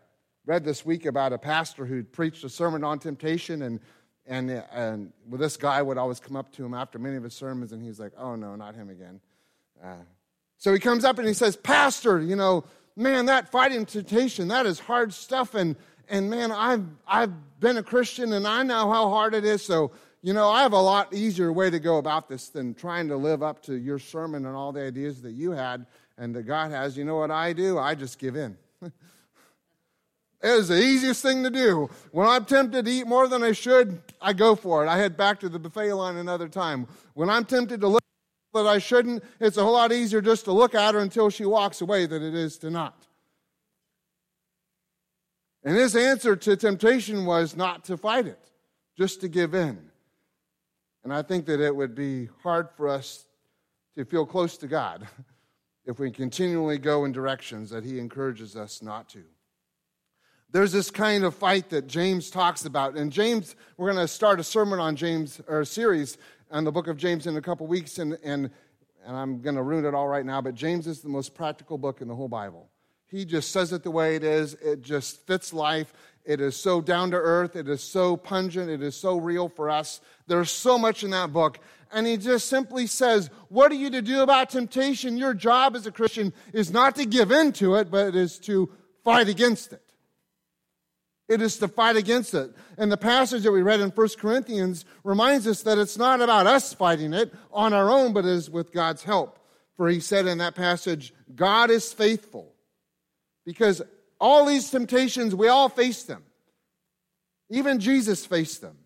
read 0.45 0.63
this 0.63 0.85
week 0.85 1.07
about 1.07 1.33
a 1.33 1.39
pastor 1.39 1.83
who 1.87 2.03
preached 2.03 2.43
a 2.43 2.49
sermon 2.49 2.83
on 2.83 2.99
temptation, 2.99 3.63
and, 3.63 3.79
and, 4.27 4.51
and 4.71 5.13
well, 5.25 5.39
this 5.39 5.57
guy 5.57 5.81
would 5.81 5.97
always 5.97 6.19
come 6.19 6.35
up 6.35 6.51
to 6.53 6.63
him 6.63 6.75
after 6.75 6.99
many 6.99 7.15
of 7.15 7.23
his 7.23 7.33
sermons, 7.33 7.71
and 7.71 7.81
he's 7.81 7.99
like, 7.99 8.11
oh 8.15 8.35
no, 8.35 8.55
not 8.55 8.75
him 8.75 8.91
again. 8.91 9.19
Uh, 9.83 10.03
so 10.59 10.71
he 10.73 10.79
comes 10.79 11.03
up 11.03 11.17
and 11.17 11.27
he 11.27 11.33
says, 11.33 11.55
Pastor, 11.55 12.21
you 12.21 12.35
know, 12.35 12.65
man, 12.95 13.25
that 13.25 13.49
fighting 13.49 13.87
temptation, 13.87 14.49
that 14.49 14.67
is 14.67 14.79
hard 14.79 15.11
stuff. 15.11 15.55
And, 15.55 15.75
and 16.07 16.29
man, 16.29 16.51
I've, 16.51 16.85
I've 17.07 17.59
been 17.59 17.77
a 17.77 17.83
Christian 17.83 18.33
and 18.33 18.47
I 18.47 18.61
know 18.61 18.91
how 18.91 19.09
hard 19.09 19.33
it 19.33 19.43
is. 19.43 19.63
So 19.63 19.91
you 20.21 20.33
know, 20.33 20.49
I 20.49 20.63
have 20.63 20.73
a 20.73 20.81
lot 20.81 21.13
easier 21.13 21.51
way 21.53 21.69
to 21.69 21.79
go 21.79 21.97
about 21.97 22.27
this 22.27 22.49
than 22.49 22.73
trying 22.73 23.07
to 23.09 23.17
live 23.17 23.43
up 23.43 23.61
to 23.63 23.75
your 23.75 23.99
sermon 23.99 24.45
and 24.45 24.55
all 24.55 24.71
the 24.71 24.81
ideas 24.81 25.21
that 25.21 25.31
you 25.31 25.51
had 25.51 25.85
and 26.17 26.35
that 26.35 26.43
God 26.43 26.71
has. 26.71 26.97
You 26.97 27.05
know 27.05 27.17
what 27.17 27.31
I 27.31 27.53
do? 27.53 27.77
I 27.77 27.95
just 27.95 28.17
give 28.17 28.35
in. 28.35 28.57
it 28.81 28.91
is 30.41 30.69
the 30.69 30.81
easiest 30.81 31.21
thing 31.21 31.43
to 31.43 31.49
do. 31.49 31.89
When 32.11 32.27
I'm 32.27 32.45
tempted 32.45 32.85
to 32.85 32.91
eat 32.91 33.07
more 33.07 33.27
than 33.27 33.43
I 33.43 33.51
should, 33.51 34.01
I 34.19 34.33
go 34.33 34.55
for 34.55 34.83
it. 34.83 34.89
I 34.89 34.97
head 34.97 35.15
back 35.17 35.39
to 35.41 35.49
the 35.49 35.59
buffet 35.59 35.93
line 35.93 36.17
another 36.17 36.47
time. 36.47 36.87
When 37.13 37.29
I'm 37.29 37.45
tempted 37.45 37.79
to 37.81 37.87
look 37.87 38.03
that 38.53 38.65
I 38.65 38.79
shouldn't, 38.79 39.23
it's 39.39 39.57
a 39.57 39.63
whole 39.63 39.73
lot 39.73 39.91
easier 39.91 40.21
just 40.21 40.45
to 40.45 40.51
look 40.51 40.73
at 40.73 40.95
her 40.95 40.99
until 40.99 41.29
she 41.29 41.45
walks 41.45 41.81
away 41.81 42.07
than 42.07 42.23
it 42.23 42.33
is 42.33 42.57
to 42.59 42.71
not. 42.71 43.05
And 45.63 45.75
his 45.75 45.95
answer 45.95 46.35
to 46.35 46.55
temptation 46.55 47.25
was 47.25 47.55
not 47.55 47.83
to 47.85 47.97
fight 47.97 48.25
it, 48.25 48.39
just 48.97 49.21
to 49.21 49.27
give 49.27 49.53
in. 49.53 49.91
And 51.07 51.13
I 51.13 51.21
think 51.21 51.45
that 51.45 51.61
it 51.61 51.73
would 51.73 51.95
be 51.95 52.27
hard 52.43 52.67
for 52.75 52.89
us 52.89 53.27
to 53.95 54.03
feel 54.03 54.25
close 54.25 54.57
to 54.57 54.67
God 54.67 55.07
if 55.85 55.99
we 55.99 56.11
continually 56.11 56.77
go 56.77 57.05
in 57.05 57.13
directions 57.13 57.69
that 57.69 57.85
He 57.85 57.97
encourages 57.97 58.57
us 58.57 58.81
not 58.81 59.07
to. 59.11 59.23
There's 60.51 60.73
this 60.73 60.91
kind 60.91 61.23
of 61.23 61.33
fight 61.33 61.69
that 61.69 61.87
James 61.87 62.29
talks 62.29 62.65
about. 62.65 62.97
And 62.97 63.09
James, 63.09 63.55
we're 63.77 63.89
going 63.89 64.05
to 64.05 64.07
start 64.09 64.41
a 64.41 64.43
sermon 64.43 64.81
on 64.81 64.97
James, 64.97 65.39
or 65.47 65.61
a 65.61 65.65
series 65.65 66.17
on 66.51 66.65
the 66.65 66.73
book 66.73 66.89
of 66.89 66.97
James 66.97 67.25
in 67.25 67.37
a 67.37 67.41
couple 67.41 67.67
weeks. 67.67 67.99
And, 67.99 68.17
and, 68.21 68.51
and 69.05 69.15
I'm 69.15 69.39
going 69.39 69.55
to 69.55 69.63
ruin 69.63 69.85
it 69.85 69.95
all 69.95 70.09
right 70.09 70.25
now, 70.25 70.41
but 70.41 70.55
James 70.55 70.87
is 70.87 70.99
the 70.99 71.07
most 71.07 71.33
practical 71.33 71.77
book 71.77 72.01
in 72.01 72.09
the 72.09 72.15
whole 72.15 72.27
Bible. 72.27 72.67
He 73.09 73.23
just 73.23 73.51
says 73.53 73.71
it 73.71 73.81
the 73.81 73.91
way 73.91 74.17
it 74.17 74.25
is, 74.25 74.55
it 74.55 74.81
just 74.81 75.25
fits 75.25 75.53
life. 75.53 75.93
It 76.27 76.41
is 76.41 76.57
so 76.57 76.81
down 76.81 77.11
to 77.11 77.17
earth. 77.17 77.55
It 77.55 77.69
is 77.69 77.81
so 77.81 78.17
pungent. 78.17 78.69
It 78.69 78.83
is 78.83 78.97
so 78.97 79.15
real 79.15 79.47
for 79.47 79.69
us. 79.69 80.01
There's 80.27 80.51
so 80.51 80.77
much 80.77 81.05
in 81.05 81.11
that 81.11 81.31
book. 81.31 81.57
And 81.89 82.05
he 82.05 82.17
just 82.17 82.49
simply 82.49 82.85
says, 82.85 83.29
What 83.47 83.71
are 83.71 83.75
you 83.75 83.89
to 83.91 84.01
do 84.01 84.19
about 84.19 84.49
temptation? 84.49 85.15
Your 85.15 85.33
job 85.33 85.73
as 85.73 85.87
a 85.87 85.91
Christian 85.91 86.33
is 86.51 86.69
not 86.69 86.97
to 86.97 87.05
give 87.05 87.31
in 87.31 87.53
to 87.53 87.75
it, 87.75 87.89
but 87.89 88.07
it 88.07 88.15
is 88.17 88.39
to 88.39 88.69
fight 89.05 89.29
against 89.29 89.71
it. 89.71 89.81
It 91.29 91.41
is 91.41 91.57
to 91.59 91.69
fight 91.69 91.95
against 91.95 92.33
it. 92.33 92.53
And 92.77 92.91
the 92.91 92.97
passage 92.97 93.43
that 93.43 93.51
we 93.53 93.61
read 93.61 93.79
in 93.79 93.89
1 93.91 94.09
Corinthians 94.19 94.83
reminds 95.05 95.47
us 95.47 95.61
that 95.63 95.77
it's 95.77 95.97
not 95.97 96.19
about 96.19 96.45
us 96.45 96.73
fighting 96.73 97.13
it 97.13 97.33
on 97.53 97.71
our 97.71 97.89
own, 97.89 98.11
but 98.11 98.25
is 98.25 98.49
with 98.49 98.73
God's 98.73 99.03
help. 99.03 99.39
For 99.77 99.87
he 99.87 100.01
said 100.01 100.25
in 100.25 100.39
that 100.39 100.55
passage, 100.55 101.13
God 101.33 101.69
is 101.69 101.93
faithful. 101.93 102.53
Because 103.45 103.81
all 104.19 104.45
these 104.45 104.69
temptations, 104.69 105.35
we 105.35 105.47
all 105.47 105.69
face 105.69 106.03
them. 106.03 106.23
Even 107.49 107.79
Jesus 107.79 108.25
faced 108.25 108.61
them. 108.61 108.77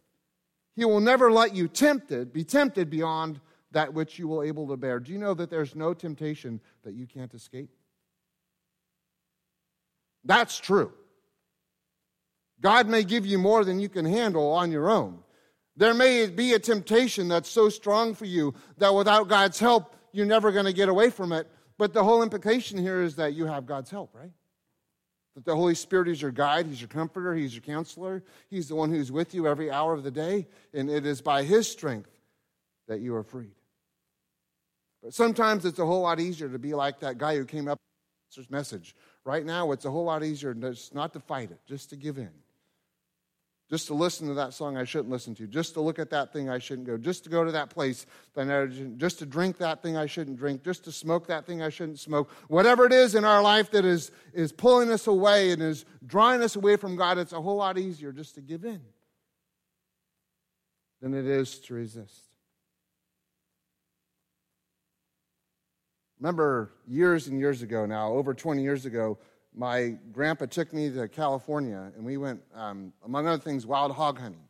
He 0.75 0.85
will 0.85 0.99
never 0.99 1.31
let 1.31 1.55
you 1.55 1.67
tempted, 1.67 2.31
be 2.31 2.43
tempted 2.43 2.89
beyond 2.89 3.39
that 3.71 3.93
which 3.93 4.19
you 4.19 4.27
will 4.27 4.43
able 4.43 4.67
to 4.67 4.77
bear. 4.77 4.99
Do 4.99 5.11
you 5.11 5.17
know 5.17 5.33
that 5.33 5.49
there's 5.49 5.75
no 5.75 5.93
temptation 5.93 6.59
that 6.83 6.93
you 6.93 7.07
can't 7.07 7.33
escape? 7.33 7.69
That's 10.23 10.59
true. 10.59 10.93
God 12.59 12.87
may 12.87 13.03
give 13.03 13.25
you 13.25 13.39
more 13.39 13.65
than 13.65 13.79
you 13.79 13.89
can 13.89 14.05
handle 14.05 14.51
on 14.51 14.71
your 14.71 14.89
own. 14.89 15.19
There 15.75 15.93
may 15.93 16.27
be 16.27 16.53
a 16.53 16.59
temptation 16.59 17.27
that's 17.27 17.49
so 17.49 17.69
strong 17.69 18.13
for 18.13 18.25
you 18.25 18.53
that 18.77 18.93
without 18.93 19.27
God's 19.27 19.59
help, 19.59 19.95
you're 20.11 20.25
never 20.25 20.51
going 20.51 20.65
to 20.65 20.73
get 20.73 20.89
away 20.89 21.09
from 21.09 21.31
it. 21.31 21.47
But 21.77 21.93
the 21.93 22.03
whole 22.03 22.21
implication 22.21 22.77
here 22.77 23.01
is 23.01 23.15
that 23.15 23.33
you 23.33 23.47
have 23.47 23.65
God's 23.65 23.89
help, 23.89 24.13
right? 24.13 24.31
That 25.35 25.45
the 25.45 25.55
Holy 25.55 25.75
Spirit 25.75 26.09
is 26.09 26.21
your 26.21 26.31
guide, 26.31 26.67
He's 26.67 26.81
your 26.81 26.89
comforter, 26.89 27.33
He's 27.33 27.53
your 27.53 27.61
counselor, 27.61 28.23
He's 28.49 28.67
the 28.67 28.75
one 28.75 28.91
who's 28.91 29.11
with 29.11 29.33
you 29.33 29.47
every 29.47 29.71
hour 29.71 29.93
of 29.93 30.03
the 30.03 30.11
day, 30.11 30.47
and 30.73 30.89
it 30.89 31.05
is 31.05 31.21
by 31.21 31.43
His 31.43 31.69
strength 31.69 32.11
that 32.87 32.99
you 32.99 33.15
are 33.15 33.23
freed. 33.23 33.55
But 35.01 35.13
sometimes 35.13 35.65
it's 35.65 35.79
a 35.79 35.85
whole 35.85 36.01
lot 36.01 36.19
easier 36.19 36.49
to 36.49 36.59
be 36.59 36.73
like 36.73 36.99
that 36.99 37.17
guy 37.17 37.35
who 37.35 37.45
came 37.45 37.67
up 37.67 37.79
with 37.79 38.35
this 38.35 38.51
message. 38.51 38.95
Right 39.23 39.45
now, 39.45 39.71
it's 39.71 39.85
a 39.85 39.91
whole 39.91 40.05
lot 40.05 40.23
easier 40.23 40.53
just 40.53 40.93
not 40.93 41.13
to 41.13 41.19
fight 41.19 41.51
it, 41.51 41.59
just 41.65 41.89
to 41.91 41.95
give 41.95 42.17
in. 42.17 42.31
Just 43.71 43.87
to 43.87 43.93
listen 43.93 44.27
to 44.27 44.33
that 44.33 44.53
song 44.53 44.75
I 44.75 44.83
shouldn't 44.83 45.09
listen 45.09 45.33
to, 45.35 45.47
just 45.47 45.75
to 45.75 45.81
look 45.81 45.97
at 45.97 46.09
that 46.09 46.33
thing 46.33 46.49
I 46.49 46.59
shouldn't 46.59 46.85
go, 46.85 46.97
just 46.97 47.23
to 47.23 47.29
go 47.29 47.45
to 47.45 47.53
that 47.53 47.69
place, 47.69 48.05
just 48.97 49.19
to 49.19 49.25
drink 49.25 49.59
that 49.59 49.81
thing 49.81 49.95
I 49.95 50.07
shouldn't 50.07 50.37
drink, 50.37 50.65
just 50.65 50.83
to 50.83 50.91
smoke 50.91 51.27
that 51.27 51.45
thing 51.45 51.61
I 51.61 51.69
shouldn't 51.69 51.97
smoke. 51.97 52.29
Whatever 52.49 52.85
it 52.85 52.91
is 52.91 53.15
in 53.15 53.23
our 53.23 53.41
life 53.41 53.71
that 53.71 53.85
is, 53.85 54.11
is 54.33 54.51
pulling 54.51 54.91
us 54.91 55.07
away 55.07 55.51
and 55.51 55.61
is 55.61 55.85
drawing 56.05 56.41
us 56.41 56.57
away 56.57 56.75
from 56.75 56.97
God, 56.97 57.17
it's 57.17 57.31
a 57.31 57.41
whole 57.41 57.55
lot 57.55 57.77
easier 57.77 58.11
just 58.11 58.35
to 58.35 58.41
give 58.41 58.65
in 58.65 58.81
than 61.01 61.13
it 61.13 61.25
is 61.25 61.57
to 61.59 61.73
resist. 61.73 62.25
Remember 66.19 66.73
years 66.85 67.27
and 67.27 67.39
years 67.39 67.61
ago 67.61 67.85
now, 67.85 68.11
over 68.11 68.33
20 68.33 68.61
years 68.61 68.85
ago, 68.85 69.17
my 69.53 69.95
grandpa 70.11 70.45
took 70.45 70.73
me 70.73 70.89
to 70.91 71.07
California 71.07 71.91
and 71.95 72.05
we 72.05 72.17
went, 72.17 72.41
um, 72.55 72.93
among 73.05 73.27
other 73.27 73.41
things, 73.41 73.65
wild 73.65 73.91
hog 73.91 74.19
hunting. 74.19 74.47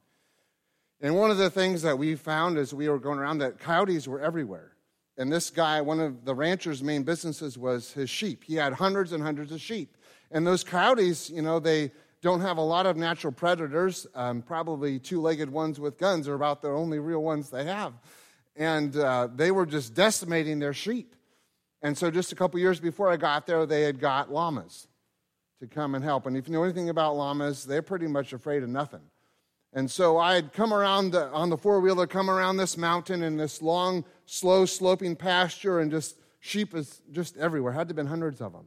And 1.02 1.16
one 1.16 1.32
of 1.32 1.38
the 1.38 1.50
things 1.50 1.82
that 1.82 1.98
we 1.98 2.16
found 2.16 2.58
as 2.58 2.74
we 2.74 2.88
were 2.88 3.00
going 3.00 3.18
around 3.18 3.40
that 3.40 3.60
coyotes 3.60 4.08
were 4.08 4.22
everywhere. 4.22 4.74
And 5.18 5.32
this 5.32 5.50
guy, 5.50 5.82
one 5.82 6.00
of 6.00 6.26
the 6.26 6.36
rancher's 6.36 6.84
main 6.84 7.04
businesses 7.04 7.58
was 7.58 7.92
his 7.92 8.10
sheep. 8.10 8.44
He 8.44 8.56
had 8.56 8.74
hundreds 8.74 9.12
and 9.12 9.24
hundreds 9.24 9.52
of 9.52 9.60
sheep. 9.60 9.98
And 10.30 10.46
those 10.46 10.64
coyotes, 10.64 11.30
you 11.30 11.42
know, 11.42 11.60
they 11.60 11.92
don't 12.22 12.42
have 12.42 12.58
a 12.58 12.62
lot 12.62 12.86
of 12.86 12.98
natural 12.98 13.34
predators. 13.34 14.06
Um, 14.14 14.44
probably 14.44 15.00
two 15.00 15.20
legged 15.20 15.50
ones 15.50 15.80
with 15.80 15.98
guns 15.98 16.28
are 16.28 16.36
about 16.36 16.62
the 16.62 16.70
only 16.70 17.00
real 17.00 17.24
ones 17.24 17.50
they 17.50 17.66
have. 17.66 17.94
And 18.56 18.96
uh, 18.96 19.28
they 19.34 19.50
were 19.50 19.66
just 19.66 19.96
decimating 19.96 20.60
their 20.60 20.74
sheep. 20.74 21.16
And 21.82 21.98
so, 21.98 22.12
just 22.12 22.32
a 22.32 22.36
couple 22.36 22.60
years 22.60 22.80
before 22.80 23.10
I 23.10 23.18
got 23.18 23.48
there, 23.48 23.66
they 23.66 23.82
had 23.82 24.00
got 24.00 24.32
llamas 24.32 24.88
to 25.62 25.68
come 25.68 25.96
and 25.96 26.04
help. 26.04 26.26
And 26.26 26.36
if 26.36 26.48
you 26.48 26.54
know 26.54 26.64
anything 26.64 26.90
about 26.90 27.16
llamas, 27.16 27.64
they're 27.64 27.84
pretty 27.84 28.08
much 28.08 28.34
afraid 28.34 28.64
of 28.64 28.70
nothing. 28.70 29.02
And 29.74 29.90
so 29.90 30.18
I 30.18 30.34
had 30.34 30.52
come 30.52 30.74
around 30.74 31.12
the, 31.12 31.30
on 31.30 31.50
the 31.50 31.58
four 31.58 31.80
wheeler, 31.80 32.08
come 32.08 32.30
around 32.30 32.58
this 32.58 32.76
mountain 32.76 33.24
in 33.24 33.38
this 33.38 33.62
long, 33.62 34.04
slow 34.26 34.66
sloping 34.66 35.16
pasture, 35.16 35.80
and 35.80 35.90
just 35.90 36.18
sheep 36.40 36.76
is 36.76 37.02
just 37.12 37.38
everywhere. 37.38 37.72
Had 37.72 37.88
to 37.88 37.92
have 37.92 37.96
been 37.96 38.08
hundreds 38.08 38.42
of 38.42 38.52
them. 38.52 38.66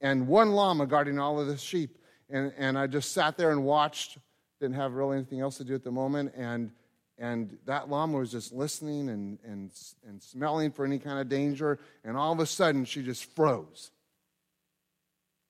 And 0.00 0.26
one 0.26 0.50
llama 0.50 0.86
guarding 0.86 1.18
all 1.18 1.40
of 1.40 1.46
the 1.46 1.56
sheep. 1.56 1.96
And, 2.28 2.52
and 2.58 2.76
I 2.76 2.88
just 2.88 3.12
sat 3.12 3.38
there 3.38 3.52
and 3.52 3.64
watched. 3.64 4.18
Didn't 4.60 4.74
have 4.74 4.94
really 4.94 5.16
anything 5.16 5.40
else 5.40 5.56
to 5.58 5.64
do 5.64 5.74
at 5.74 5.84
the 5.84 5.92
moment. 5.92 6.34
And 6.36 6.72
and 7.18 7.56
that 7.66 7.88
llama 7.88 8.18
was 8.18 8.32
just 8.32 8.52
listening 8.52 9.08
and, 9.08 9.38
and, 9.44 9.70
and 10.08 10.20
smelling 10.20 10.72
for 10.72 10.84
any 10.84 10.98
kind 10.98 11.20
of 11.20 11.28
danger. 11.28 11.78
And 12.04 12.16
all 12.16 12.32
of 12.32 12.40
a 12.40 12.46
sudden, 12.46 12.84
she 12.84 13.02
just 13.02 13.24
froze. 13.36 13.92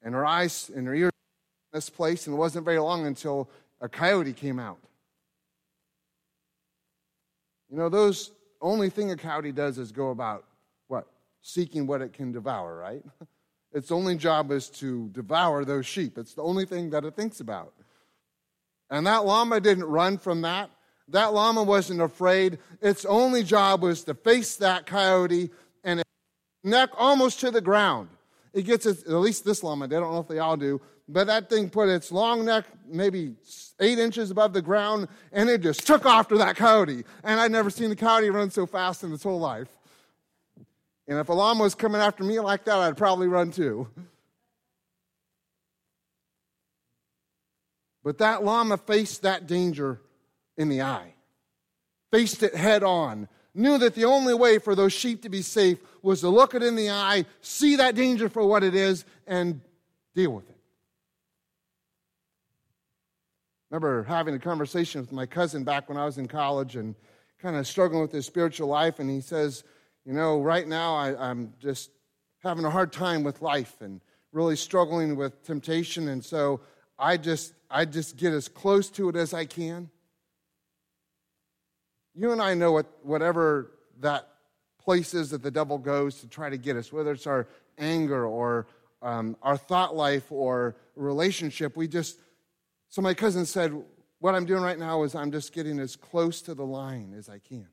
And 0.02 0.14
her 0.14 0.26
eyes 0.26 0.70
and 0.74 0.86
her 0.86 0.94
ears 0.94 1.12
in 1.72 1.76
this 1.76 1.88
place, 1.88 2.26
and 2.26 2.34
it 2.34 2.38
wasn't 2.38 2.64
very 2.64 2.78
long 2.78 3.06
until 3.06 3.48
a 3.80 3.88
coyote 3.88 4.32
came 4.32 4.58
out. 4.58 4.78
You 7.70 7.76
know, 7.76 7.88
those 7.88 8.32
only 8.60 8.90
thing 8.90 9.10
a 9.10 9.16
coyote 9.16 9.52
does 9.52 9.78
is 9.78 9.92
go 9.92 10.10
about 10.10 10.44
what? 10.88 11.06
Seeking 11.42 11.86
what 11.86 12.02
it 12.02 12.12
can 12.12 12.32
devour, 12.32 12.76
right? 12.76 13.02
Its 13.72 13.90
only 13.90 14.16
job 14.16 14.50
is 14.50 14.68
to 14.68 15.08
devour 15.08 15.64
those 15.64 15.86
sheep. 15.86 16.18
It's 16.18 16.34
the 16.34 16.42
only 16.42 16.66
thing 16.66 16.90
that 16.90 17.04
it 17.04 17.16
thinks 17.16 17.40
about. 17.40 17.72
And 18.90 19.06
that 19.06 19.24
llama 19.24 19.60
didn't 19.60 19.84
run 19.84 20.18
from 20.18 20.42
that. 20.42 20.70
That 21.08 21.32
llama 21.32 21.62
wasn't 21.62 22.02
afraid. 22.02 22.58
Its 22.82 23.06
only 23.06 23.42
job 23.42 23.82
was 23.82 24.04
to 24.04 24.14
face 24.14 24.56
that 24.56 24.84
coyote 24.84 25.50
and 25.82 26.02
neck 26.62 26.90
almost 26.98 27.40
to 27.40 27.50
the 27.50 27.62
ground. 27.62 28.08
It 28.52 28.62
gets 28.62 28.84
its, 28.86 29.02
at 29.04 29.12
least 29.12 29.44
this 29.44 29.62
llama, 29.62 29.88
they 29.88 29.96
don't 29.96 30.12
know 30.12 30.20
if 30.20 30.28
they 30.28 30.38
all 30.38 30.56
do, 30.56 30.80
but 31.08 31.26
that 31.26 31.48
thing 31.48 31.70
put 31.70 31.88
its 31.88 32.12
long 32.12 32.44
neck 32.44 32.66
maybe 32.86 33.34
eight 33.80 33.98
inches 33.98 34.30
above 34.30 34.52
the 34.52 34.62
ground 34.62 35.08
and 35.32 35.48
it 35.48 35.62
just 35.62 35.86
took 35.86 36.04
off 36.04 36.28
to 36.28 36.38
that 36.38 36.56
coyote. 36.56 37.04
And 37.24 37.40
I'd 37.40 37.50
never 37.50 37.70
seen 37.70 37.90
a 37.90 37.96
coyote 37.96 38.30
run 38.30 38.50
so 38.50 38.66
fast 38.66 39.04
in 39.04 39.12
its 39.12 39.22
whole 39.22 39.40
life. 39.40 39.68
And 41.08 41.18
if 41.18 41.28
a 41.28 41.32
llama 41.32 41.62
was 41.62 41.74
coming 41.74 42.00
after 42.00 42.24
me 42.24 42.40
like 42.40 42.64
that, 42.64 42.78
I'd 42.78 42.96
probably 42.96 43.28
run 43.28 43.50
too. 43.50 43.88
But 48.04 48.18
that 48.18 48.44
llama 48.44 48.76
faced 48.76 49.22
that 49.22 49.46
danger 49.46 50.00
in 50.56 50.68
the 50.68 50.82
eye, 50.82 51.14
faced 52.10 52.42
it 52.42 52.54
head 52.54 52.82
on, 52.82 53.28
knew 53.54 53.78
that 53.78 53.94
the 53.94 54.04
only 54.04 54.34
way 54.34 54.58
for 54.58 54.74
those 54.74 54.92
sheep 54.92 55.22
to 55.22 55.28
be 55.28 55.42
safe 55.42 55.78
was 56.02 56.20
to 56.20 56.28
look 56.28 56.54
it 56.54 56.62
in 56.62 56.74
the 56.74 56.90
eye, 56.90 57.24
see 57.40 57.76
that 57.76 57.94
danger 57.94 58.28
for 58.28 58.46
what 58.46 58.62
it 58.62 58.74
is, 58.74 59.04
and 59.26 59.60
deal 60.14 60.32
with 60.32 60.48
it. 60.48 60.52
remember 63.72 64.02
having 64.02 64.34
a 64.34 64.38
conversation 64.38 65.00
with 65.00 65.12
my 65.12 65.24
cousin 65.24 65.64
back 65.64 65.88
when 65.88 65.96
I 65.96 66.04
was 66.04 66.18
in 66.18 66.28
college 66.28 66.76
and 66.76 66.94
kind 67.40 67.56
of 67.56 67.66
struggling 67.66 68.02
with 68.02 68.12
his 68.12 68.26
spiritual 68.26 68.68
life, 68.68 68.98
and 68.98 69.08
he 69.08 69.22
says, 69.22 69.64
You 70.04 70.12
know, 70.12 70.42
right 70.42 70.68
now 70.68 70.94
I, 70.94 71.30
I'm 71.30 71.54
just 71.58 71.90
having 72.42 72.66
a 72.66 72.70
hard 72.70 72.92
time 72.92 73.22
with 73.22 73.40
life 73.40 73.80
and 73.80 74.02
really 74.30 74.56
struggling 74.56 75.16
with 75.16 75.42
temptation, 75.42 76.08
and 76.08 76.22
so 76.22 76.60
I 76.98 77.16
just 77.16 77.54
I 77.70 77.86
just 77.86 78.18
get 78.18 78.34
as 78.34 78.46
close 78.46 78.90
to 78.90 79.08
it 79.08 79.16
as 79.16 79.32
I 79.32 79.46
can. 79.46 79.88
You 82.14 82.32
and 82.32 82.42
I 82.42 82.54
know 82.54 82.72
what, 82.72 82.86
whatever 83.02 83.72
that 84.00 84.28
place 84.78 85.14
is 85.14 85.30
that 85.30 85.42
the 85.42 85.50
devil 85.50 85.78
goes 85.78 86.20
to 86.20 86.28
try 86.28 86.50
to 86.50 86.56
get 86.56 86.76
us, 86.76 86.92
whether 86.92 87.12
it's 87.12 87.26
our 87.26 87.48
anger 87.78 88.26
or 88.26 88.66
um, 89.00 89.36
our 89.42 89.56
thought 89.56 89.96
life 89.96 90.30
or 90.30 90.76
relationship. 90.96 91.76
We 91.76 91.88
just, 91.88 92.18
so 92.88 93.00
my 93.02 93.14
cousin 93.14 93.46
said, 93.46 93.72
What 94.18 94.34
I'm 94.34 94.44
doing 94.44 94.62
right 94.62 94.78
now 94.78 95.02
is 95.02 95.14
I'm 95.14 95.32
just 95.32 95.52
getting 95.52 95.78
as 95.78 95.96
close 95.96 96.42
to 96.42 96.54
the 96.54 96.66
line 96.66 97.14
as 97.16 97.28
I 97.28 97.38
can 97.38 97.68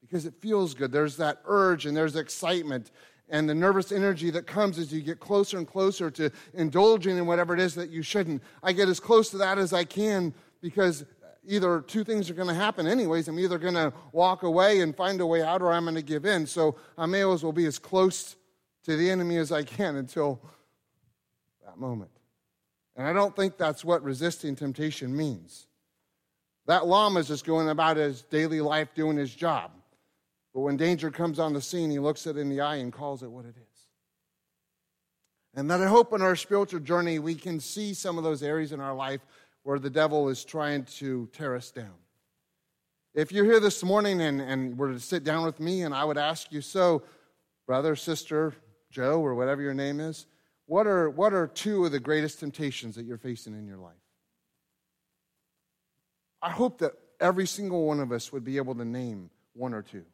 because 0.00 0.26
it 0.26 0.34
feels 0.40 0.74
good. 0.74 0.92
There's 0.92 1.16
that 1.16 1.40
urge 1.46 1.86
and 1.86 1.96
there's 1.96 2.16
excitement 2.16 2.90
and 3.28 3.48
the 3.48 3.54
nervous 3.54 3.90
energy 3.90 4.30
that 4.30 4.46
comes 4.46 4.78
as 4.78 4.92
you 4.92 5.00
get 5.00 5.18
closer 5.18 5.56
and 5.56 5.66
closer 5.66 6.10
to 6.10 6.30
indulging 6.52 7.16
in 7.16 7.26
whatever 7.26 7.54
it 7.54 7.60
is 7.60 7.74
that 7.74 7.90
you 7.90 8.02
shouldn't. 8.02 8.42
I 8.62 8.72
get 8.72 8.88
as 8.88 9.00
close 9.00 9.30
to 9.30 9.38
that 9.38 9.58
as 9.58 9.72
I 9.72 9.84
can 9.84 10.34
because 10.60 11.04
either 11.46 11.80
two 11.80 12.04
things 12.04 12.30
are 12.30 12.34
going 12.34 12.48
to 12.48 12.54
happen 12.54 12.86
anyways. 12.86 13.28
I'm 13.28 13.38
either 13.38 13.58
going 13.58 13.74
to 13.74 13.92
walk 14.12 14.42
away 14.42 14.80
and 14.80 14.96
find 14.96 15.20
a 15.20 15.26
way 15.26 15.42
out 15.42 15.62
or 15.62 15.72
I'm 15.72 15.84
going 15.84 15.94
to 15.94 16.02
give 16.02 16.24
in. 16.24 16.46
So 16.46 16.76
I 16.96 17.06
may 17.06 17.28
as 17.30 17.42
well 17.42 17.52
be 17.52 17.66
as 17.66 17.78
close 17.78 18.36
to 18.84 18.96
the 18.96 19.10
enemy 19.10 19.36
as 19.36 19.52
I 19.52 19.62
can 19.62 19.96
until 19.96 20.40
that 21.64 21.78
moment. 21.78 22.10
And 22.96 23.06
I 23.06 23.12
don't 23.12 23.34
think 23.34 23.56
that's 23.56 23.84
what 23.84 24.02
resisting 24.02 24.54
temptation 24.54 25.16
means. 25.16 25.66
That 26.66 26.86
llama 26.86 27.20
is 27.20 27.28
just 27.28 27.44
going 27.44 27.68
about 27.68 27.96
his 27.96 28.22
daily 28.22 28.60
life 28.60 28.94
doing 28.94 29.16
his 29.16 29.34
job. 29.34 29.72
But 30.54 30.60
when 30.60 30.76
danger 30.76 31.10
comes 31.10 31.38
on 31.38 31.52
the 31.52 31.60
scene, 31.60 31.90
he 31.90 31.98
looks 31.98 32.26
it 32.26 32.36
in 32.36 32.48
the 32.48 32.60
eye 32.60 32.76
and 32.76 32.92
calls 32.92 33.22
it 33.22 33.30
what 33.30 33.44
it 33.44 33.56
is. 33.56 33.74
And 35.56 35.70
that 35.70 35.80
I 35.80 35.86
hope 35.86 36.12
in 36.12 36.22
our 36.22 36.36
spiritual 36.36 36.80
journey 36.80 37.18
we 37.18 37.34
can 37.34 37.60
see 37.60 37.94
some 37.94 38.18
of 38.18 38.24
those 38.24 38.42
areas 38.42 38.72
in 38.72 38.80
our 38.80 38.94
life 38.94 39.20
where 39.64 39.78
the 39.78 39.90
devil 39.90 40.28
is 40.28 40.44
trying 40.44 40.84
to 40.84 41.28
tear 41.32 41.56
us 41.56 41.70
down. 41.70 41.94
If 43.14 43.32
you're 43.32 43.44
here 43.44 43.60
this 43.60 43.82
morning 43.82 44.20
and, 44.20 44.40
and 44.40 44.78
were 44.78 44.92
to 44.92 45.00
sit 45.00 45.24
down 45.24 45.44
with 45.44 45.58
me, 45.58 45.82
and 45.82 45.94
I 45.94 46.04
would 46.04 46.18
ask 46.18 46.52
you, 46.52 46.60
so, 46.60 47.02
brother, 47.66 47.96
sister, 47.96 48.54
Joe, 48.90 49.20
or 49.20 49.34
whatever 49.34 49.62
your 49.62 49.74
name 49.74 50.00
is, 50.00 50.26
what 50.66 50.86
are, 50.86 51.10
what 51.10 51.32
are 51.32 51.46
two 51.46 51.84
of 51.84 51.92
the 51.92 52.00
greatest 52.00 52.40
temptations 52.40 52.94
that 52.96 53.04
you're 53.04 53.18
facing 53.18 53.54
in 53.54 53.66
your 53.66 53.78
life? 53.78 53.92
I 56.42 56.50
hope 56.50 56.78
that 56.78 56.92
every 57.20 57.46
single 57.46 57.86
one 57.86 58.00
of 58.00 58.12
us 58.12 58.32
would 58.32 58.44
be 58.44 58.58
able 58.58 58.74
to 58.74 58.84
name 58.84 59.30
one 59.54 59.72
or 59.72 59.82
two. 59.82 60.04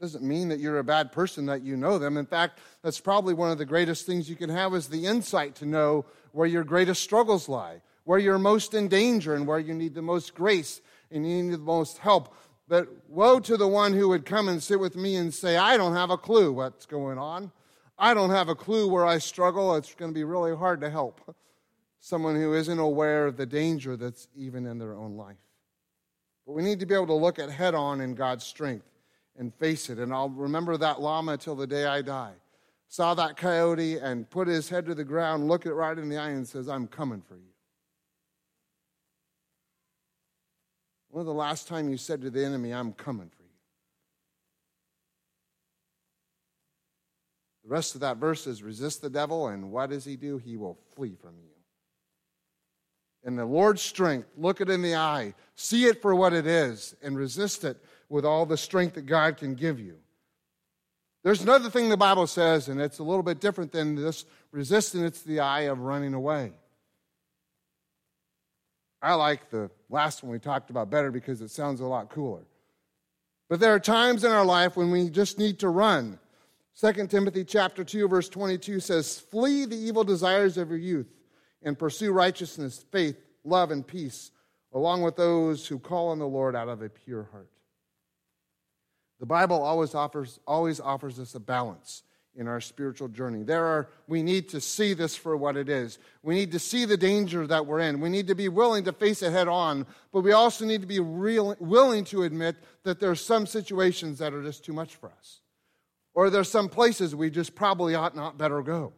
Doesn't 0.00 0.22
mean 0.22 0.48
that 0.48 0.60
you're 0.60 0.78
a 0.78 0.84
bad 0.84 1.10
person 1.10 1.46
that 1.46 1.62
you 1.62 1.76
know 1.76 1.98
them. 1.98 2.16
In 2.16 2.26
fact, 2.26 2.60
that's 2.82 3.00
probably 3.00 3.34
one 3.34 3.50
of 3.50 3.58
the 3.58 3.64
greatest 3.64 4.06
things 4.06 4.30
you 4.30 4.36
can 4.36 4.50
have 4.50 4.74
is 4.74 4.88
the 4.88 5.06
insight 5.06 5.56
to 5.56 5.66
know 5.66 6.04
where 6.32 6.46
your 6.46 6.64
greatest 6.64 7.02
struggles 7.02 7.48
lie, 7.48 7.82
where 8.04 8.18
you're 8.18 8.38
most 8.38 8.74
in 8.74 8.88
danger 8.88 9.34
and 9.34 9.46
where 9.46 9.58
you 9.58 9.74
need 9.74 9.94
the 9.94 10.02
most 10.02 10.34
grace 10.34 10.80
and 11.10 11.28
you 11.28 11.42
need 11.42 11.54
the 11.54 11.58
most 11.58 11.98
help. 11.98 12.34
But 12.68 12.88
woe 13.08 13.40
to 13.40 13.56
the 13.56 13.66
one 13.66 13.92
who 13.92 14.08
would 14.10 14.24
come 14.24 14.48
and 14.48 14.62
sit 14.62 14.78
with 14.78 14.94
me 14.94 15.16
and 15.16 15.32
say, 15.34 15.56
I 15.56 15.76
don't 15.76 15.94
have 15.94 16.10
a 16.10 16.18
clue 16.18 16.52
what's 16.52 16.86
going 16.86 17.18
on. 17.18 17.50
I 17.98 18.14
don't 18.14 18.30
have 18.30 18.48
a 18.48 18.54
clue 18.54 18.88
where 18.88 19.06
I 19.06 19.18
struggle. 19.18 19.74
It's 19.74 19.94
going 19.94 20.12
to 20.12 20.14
be 20.14 20.24
really 20.24 20.54
hard 20.54 20.80
to 20.82 20.90
help 20.90 21.34
someone 21.98 22.36
who 22.36 22.54
isn't 22.54 22.78
aware 22.78 23.26
of 23.26 23.36
the 23.36 23.46
danger 23.46 23.96
that's 23.96 24.28
even 24.36 24.66
in 24.66 24.78
their 24.78 24.94
own 24.94 25.16
life. 25.16 25.36
But 26.46 26.52
we 26.52 26.62
need 26.62 26.78
to 26.80 26.86
be 26.86 26.94
able 26.94 27.08
to 27.08 27.14
look 27.14 27.38
at 27.38 27.50
head 27.50 27.74
on 27.74 28.00
in 28.00 28.14
God's 28.14 28.44
strength 28.44 28.86
and 29.38 29.54
face 29.54 29.88
it. 29.88 29.98
And 29.98 30.12
I'll 30.12 30.28
remember 30.28 30.76
that 30.76 31.00
llama 31.00 31.38
till 31.38 31.54
the 31.54 31.66
day 31.66 31.86
I 31.86 32.02
die. 32.02 32.34
Saw 32.88 33.14
that 33.14 33.36
coyote 33.36 33.98
and 33.98 34.28
put 34.28 34.48
his 34.48 34.68
head 34.68 34.86
to 34.86 34.94
the 34.94 35.04
ground, 35.04 35.46
looked 35.48 35.66
it 35.66 35.74
right 35.74 35.96
in 35.96 36.08
the 36.08 36.16
eye, 36.16 36.30
and 36.30 36.46
says, 36.46 36.68
I'm 36.68 36.86
coming 36.86 37.22
for 37.22 37.36
you. 37.36 37.42
When 41.10 41.24
was 41.24 41.32
the 41.32 41.38
last 41.38 41.68
time 41.68 41.88
you 41.88 41.96
said 41.96 42.20
to 42.22 42.30
the 42.30 42.44
enemy, 42.44 42.72
I'm 42.72 42.92
coming 42.92 43.28
for 43.28 43.42
you? 43.42 43.48
The 47.64 47.70
rest 47.70 47.94
of 47.94 48.00
that 48.00 48.16
verse 48.16 48.46
is 48.46 48.62
resist 48.62 49.02
the 49.02 49.10
devil, 49.10 49.48
and 49.48 49.70
what 49.70 49.90
does 49.90 50.04
he 50.04 50.16
do? 50.16 50.38
He 50.38 50.56
will 50.56 50.78
flee 50.96 51.14
from 51.20 51.34
you. 51.38 51.50
In 53.24 53.36
the 53.36 53.44
Lord's 53.44 53.82
strength, 53.82 54.28
look 54.36 54.62
it 54.62 54.70
in 54.70 54.80
the 54.80 54.94
eye, 54.94 55.34
see 55.54 55.84
it 55.84 56.00
for 56.00 56.14
what 56.14 56.32
it 56.32 56.46
is, 56.46 56.94
and 57.02 57.18
resist 57.18 57.64
it 57.64 57.82
with 58.08 58.24
all 58.24 58.46
the 58.46 58.56
strength 58.56 58.94
that 58.94 59.06
God 59.06 59.36
can 59.36 59.54
give 59.54 59.78
you. 59.80 59.98
There's 61.24 61.42
another 61.42 61.68
thing 61.68 61.88
the 61.88 61.96
Bible 61.96 62.26
says, 62.26 62.68
and 62.68 62.80
it's 62.80 63.00
a 63.00 63.02
little 63.02 63.22
bit 63.22 63.40
different 63.40 63.72
than 63.72 63.96
this 63.96 64.24
resisting, 64.52 65.04
it's 65.04 65.22
the 65.22 65.40
eye 65.40 65.62
of 65.62 65.80
running 65.80 66.14
away. 66.14 66.52
I 69.02 69.14
like 69.14 69.50
the 69.50 69.70
last 69.90 70.22
one 70.22 70.32
we 70.32 70.38
talked 70.38 70.70
about 70.70 70.90
better 70.90 71.10
because 71.10 71.40
it 71.40 71.50
sounds 71.50 71.80
a 71.80 71.86
lot 71.86 72.10
cooler. 72.10 72.46
But 73.48 73.60
there 73.60 73.74
are 73.74 73.80
times 73.80 74.24
in 74.24 74.32
our 74.32 74.44
life 74.44 74.76
when 74.76 74.90
we 74.90 75.08
just 75.08 75.38
need 75.38 75.60
to 75.60 75.68
run. 75.68 76.18
2 76.80 77.06
Timothy 77.08 77.44
chapter 77.44 77.84
2 77.84 78.08
verse 78.08 78.28
22 78.28 78.80
says, 78.80 79.18
"Flee 79.18 79.64
the 79.64 79.76
evil 79.76 80.04
desires 80.04 80.56
of 80.56 80.68
your 80.68 80.78
youth 80.78 81.08
and 81.62 81.78
pursue 81.78 82.12
righteousness, 82.12 82.84
faith, 82.90 83.16
love 83.44 83.70
and 83.70 83.86
peace, 83.86 84.30
along 84.72 85.02
with 85.02 85.16
those 85.16 85.66
who 85.66 85.78
call 85.78 86.08
on 86.08 86.18
the 86.18 86.28
Lord 86.28 86.54
out 86.54 86.68
of 86.68 86.82
a 86.82 86.88
pure 86.88 87.24
heart." 87.24 87.50
The 89.20 89.26
Bible 89.26 89.62
always 89.62 89.94
offers, 89.94 90.38
always 90.46 90.80
offers 90.80 91.18
us 91.18 91.34
a 91.34 91.40
balance 91.40 92.02
in 92.36 92.46
our 92.46 92.60
spiritual 92.60 93.08
journey. 93.08 93.42
There 93.42 93.64
are, 93.64 93.88
we 94.06 94.22
need 94.22 94.48
to 94.50 94.60
see 94.60 94.94
this 94.94 95.16
for 95.16 95.36
what 95.36 95.56
it 95.56 95.68
is. 95.68 95.98
We 96.22 96.36
need 96.36 96.52
to 96.52 96.60
see 96.60 96.84
the 96.84 96.96
danger 96.96 97.46
that 97.48 97.66
we're 97.66 97.80
in. 97.80 98.00
We 98.00 98.10
need 98.10 98.28
to 98.28 98.36
be 98.36 98.48
willing 98.48 98.84
to 98.84 98.92
face 98.92 99.22
it 99.22 99.32
head 99.32 99.48
on, 99.48 99.86
but 100.12 100.20
we 100.20 100.30
also 100.30 100.64
need 100.64 100.80
to 100.82 100.86
be 100.86 101.00
real, 101.00 101.56
willing 101.58 102.04
to 102.06 102.22
admit 102.22 102.56
that 102.84 103.00
there 103.00 103.10
are 103.10 103.16
some 103.16 103.44
situations 103.44 104.18
that 104.18 104.32
are 104.32 104.42
just 104.42 104.64
too 104.64 104.72
much 104.72 104.94
for 104.94 105.10
us. 105.10 105.40
Or 106.14 106.30
there's 106.30 106.50
some 106.50 106.68
places 106.68 107.14
we 107.14 107.28
just 107.28 107.56
probably 107.56 107.96
ought 107.96 108.14
not 108.14 108.38
better 108.38 108.62
go. 108.62 108.92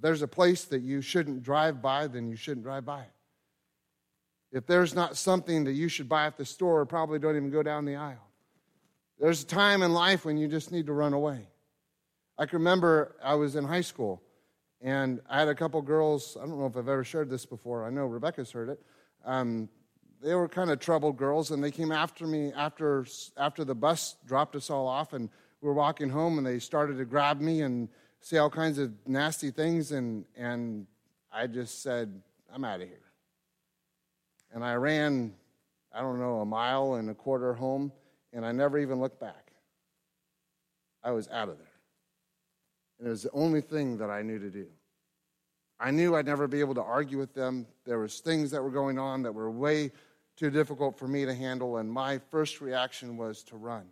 If 0.00 0.04
there's 0.04 0.22
a 0.22 0.28
place 0.28 0.64
that 0.64 0.80
you 0.80 1.02
shouldn't 1.02 1.42
drive 1.42 1.82
by, 1.82 2.06
then 2.06 2.26
you 2.26 2.34
shouldn't 2.34 2.64
drive 2.64 2.86
by 2.86 3.02
it. 3.02 3.12
If 4.50 4.64
there's 4.64 4.94
not 4.94 5.14
something 5.14 5.64
that 5.64 5.72
you 5.72 5.88
should 5.88 6.08
buy 6.08 6.24
at 6.24 6.38
the 6.38 6.44
store, 6.46 6.86
probably 6.86 7.18
don't 7.18 7.36
even 7.36 7.50
go 7.50 7.62
down 7.62 7.84
the 7.84 7.96
aisle. 7.96 8.26
There's 9.18 9.42
a 9.42 9.46
time 9.46 9.82
in 9.82 9.92
life 9.92 10.24
when 10.24 10.38
you 10.38 10.48
just 10.48 10.72
need 10.72 10.86
to 10.86 10.94
run 10.94 11.12
away. 11.12 11.46
I 12.38 12.46
can 12.46 12.60
remember 12.60 13.14
I 13.22 13.34
was 13.34 13.56
in 13.56 13.64
high 13.64 13.82
school 13.82 14.22
and 14.80 15.20
I 15.28 15.38
had 15.38 15.48
a 15.48 15.54
couple 15.54 15.82
girls. 15.82 16.34
I 16.42 16.46
don't 16.46 16.58
know 16.58 16.64
if 16.64 16.78
I've 16.78 16.88
ever 16.88 17.04
shared 17.04 17.28
this 17.28 17.44
before. 17.44 17.84
I 17.84 17.90
know 17.90 18.06
Rebecca's 18.06 18.50
heard 18.50 18.70
it. 18.70 18.80
Um, 19.26 19.68
they 20.22 20.34
were 20.34 20.48
kind 20.48 20.70
of 20.70 20.80
troubled 20.80 21.18
girls, 21.18 21.50
and 21.50 21.62
they 21.62 21.70
came 21.70 21.92
after 21.92 22.26
me 22.26 22.54
after 22.54 23.04
after 23.36 23.66
the 23.66 23.74
bus 23.74 24.16
dropped 24.26 24.56
us 24.56 24.70
all 24.70 24.86
off, 24.86 25.12
and 25.12 25.28
we 25.60 25.68
were 25.68 25.74
walking 25.74 26.08
home, 26.08 26.38
and 26.38 26.46
they 26.46 26.58
started 26.58 26.96
to 26.96 27.04
grab 27.04 27.42
me 27.42 27.60
and 27.60 27.90
say 28.20 28.38
all 28.38 28.50
kinds 28.50 28.78
of 28.78 28.92
nasty 29.06 29.50
things, 29.50 29.92
and, 29.92 30.24
and 30.36 30.86
I 31.32 31.46
just 31.46 31.82
said, 31.82 32.22
I'm 32.52 32.64
out 32.64 32.80
of 32.80 32.88
here. 32.88 32.98
And 34.52 34.64
I 34.64 34.74
ran, 34.74 35.34
I 35.92 36.00
don't 36.00 36.18
know, 36.18 36.40
a 36.40 36.44
mile 36.44 36.94
and 36.94 37.10
a 37.10 37.14
quarter 37.14 37.54
home, 37.54 37.92
and 38.32 38.44
I 38.44 38.52
never 38.52 38.78
even 38.78 39.00
looked 39.00 39.20
back. 39.20 39.52
I 41.02 41.12
was 41.12 41.28
out 41.28 41.48
of 41.48 41.58
there. 41.58 41.66
And 42.98 43.08
it 43.08 43.10
was 43.10 43.22
the 43.22 43.30
only 43.32 43.60
thing 43.60 43.96
that 43.98 44.10
I 44.10 44.22
knew 44.22 44.38
to 44.38 44.50
do. 44.50 44.66
I 45.78 45.90
knew 45.90 46.14
I'd 46.14 46.26
never 46.26 46.46
be 46.46 46.60
able 46.60 46.74
to 46.74 46.82
argue 46.82 47.16
with 47.16 47.32
them. 47.32 47.66
There 47.86 47.98
was 47.98 48.20
things 48.20 48.50
that 48.50 48.62
were 48.62 48.70
going 48.70 48.98
on 48.98 49.22
that 49.22 49.32
were 49.32 49.50
way 49.50 49.92
too 50.36 50.50
difficult 50.50 50.98
for 50.98 51.08
me 51.08 51.24
to 51.24 51.34
handle, 51.34 51.78
and 51.78 51.90
my 51.90 52.18
first 52.30 52.60
reaction 52.60 53.16
was 53.16 53.42
to 53.44 53.56
run. 53.56 53.86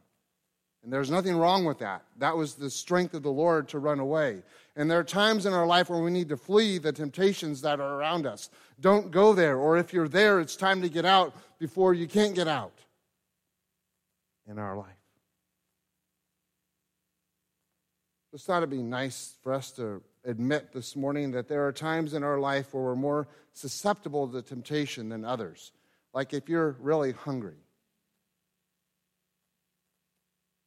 And 0.82 0.92
there's 0.92 1.10
nothing 1.10 1.36
wrong 1.36 1.64
with 1.64 1.78
that. 1.80 2.04
That 2.18 2.36
was 2.36 2.54
the 2.54 2.70
strength 2.70 3.14
of 3.14 3.22
the 3.22 3.32
Lord 3.32 3.68
to 3.68 3.78
run 3.78 3.98
away. 3.98 4.42
And 4.76 4.90
there 4.90 5.00
are 5.00 5.04
times 5.04 5.44
in 5.44 5.52
our 5.52 5.66
life 5.66 5.90
where 5.90 6.00
we 6.00 6.10
need 6.10 6.28
to 6.28 6.36
flee 6.36 6.78
the 6.78 6.92
temptations 6.92 7.62
that 7.62 7.80
are 7.80 7.98
around 7.98 8.26
us. 8.26 8.48
Don't 8.80 9.10
go 9.10 9.34
there. 9.34 9.56
Or 9.58 9.76
if 9.76 9.92
you're 9.92 10.08
there, 10.08 10.40
it's 10.40 10.54
time 10.54 10.82
to 10.82 10.88
get 10.88 11.04
out 11.04 11.34
before 11.58 11.94
you 11.94 12.06
can't 12.06 12.34
get 12.34 12.46
out 12.46 12.78
in 14.46 14.58
our 14.58 14.76
life. 14.76 14.86
Just 18.30 18.46
thought 18.46 18.58
it'd 18.58 18.70
be 18.70 18.82
nice 18.82 19.34
for 19.42 19.52
us 19.52 19.72
to 19.72 20.00
admit 20.24 20.72
this 20.72 20.94
morning 20.94 21.32
that 21.32 21.48
there 21.48 21.66
are 21.66 21.72
times 21.72 22.14
in 22.14 22.22
our 22.22 22.38
life 22.38 22.72
where 22.72 22.84
we're 22.84 22.94
more 22.94 23.26
susceptible 23.52 24.28
to 24.28 24.42
temptation 24.42 25.08
than 25.08 25.24
others. 25.24 25.72
Like 26.14 26.32
if 26.34 26.48
you're 26.48 26.76
really 26.78 27.12
hungry 27.12 27.56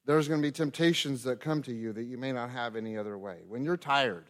there's 0.05 0.27
going 0.27 0.41
to 0.41 0.47
be 0.47 0.51
temptations 0.51 1.23
that 1.23 1.39
come 1.39 1.61
to 1.63 1.73
you 1.73 1.93
that 1.93 2.03
you 2.03 2.17
may 2.17 2.31
not 2.31 2.49
have 2.49 2.75
any 2.75 2.97
other 2.97 3.17
way. 3.17 3.37
When 3.47 3.63
you're 3.63 3.77
tired, 3.77 4.25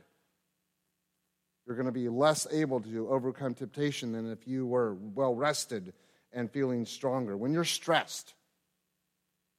you're 1.66 1.76
going 1.76 1.86
to 1.86 1.92
be 1.92 2.10
less 2.10 2.48
able 2.52 2.82
to 2.82 3.10
overcome 3.10 3.54
temptation 3.54 4.12
than 4.12 4.30
if 4.30 4.48
you 4.48 4.66
were 4.66 4.94
well 4.94 5.34
rested 5.34 5.94
and 6.34 6.52
feeling 6.52 6.86
stronger. 6.86 7.38
When 7.38 7.54
you're 7.54 7.64
stressed, 7.64 8.34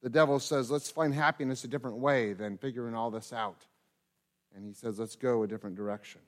the 0.01 0.09
devil 0.09 0.39
says, 0.39 0.69
let's 0.69 0.91
find 0.91 1.13
happiness 1.13 1.63
a 1.63 1.67
different 1.67 1.97
way 1.97 2.33
than 2.33 2.57
figuring 2.57 2.93
all 2.93 3.09
this 3.09 3.31
out. 3.31 3.65
And 4.55 4.65
he 4.65 4.73
says, 4.73 4.99
let's 4.99 5.15
go 5.15 5.43
a 5.43 5.47
different 5.47 5.75
direction 5.75 6.21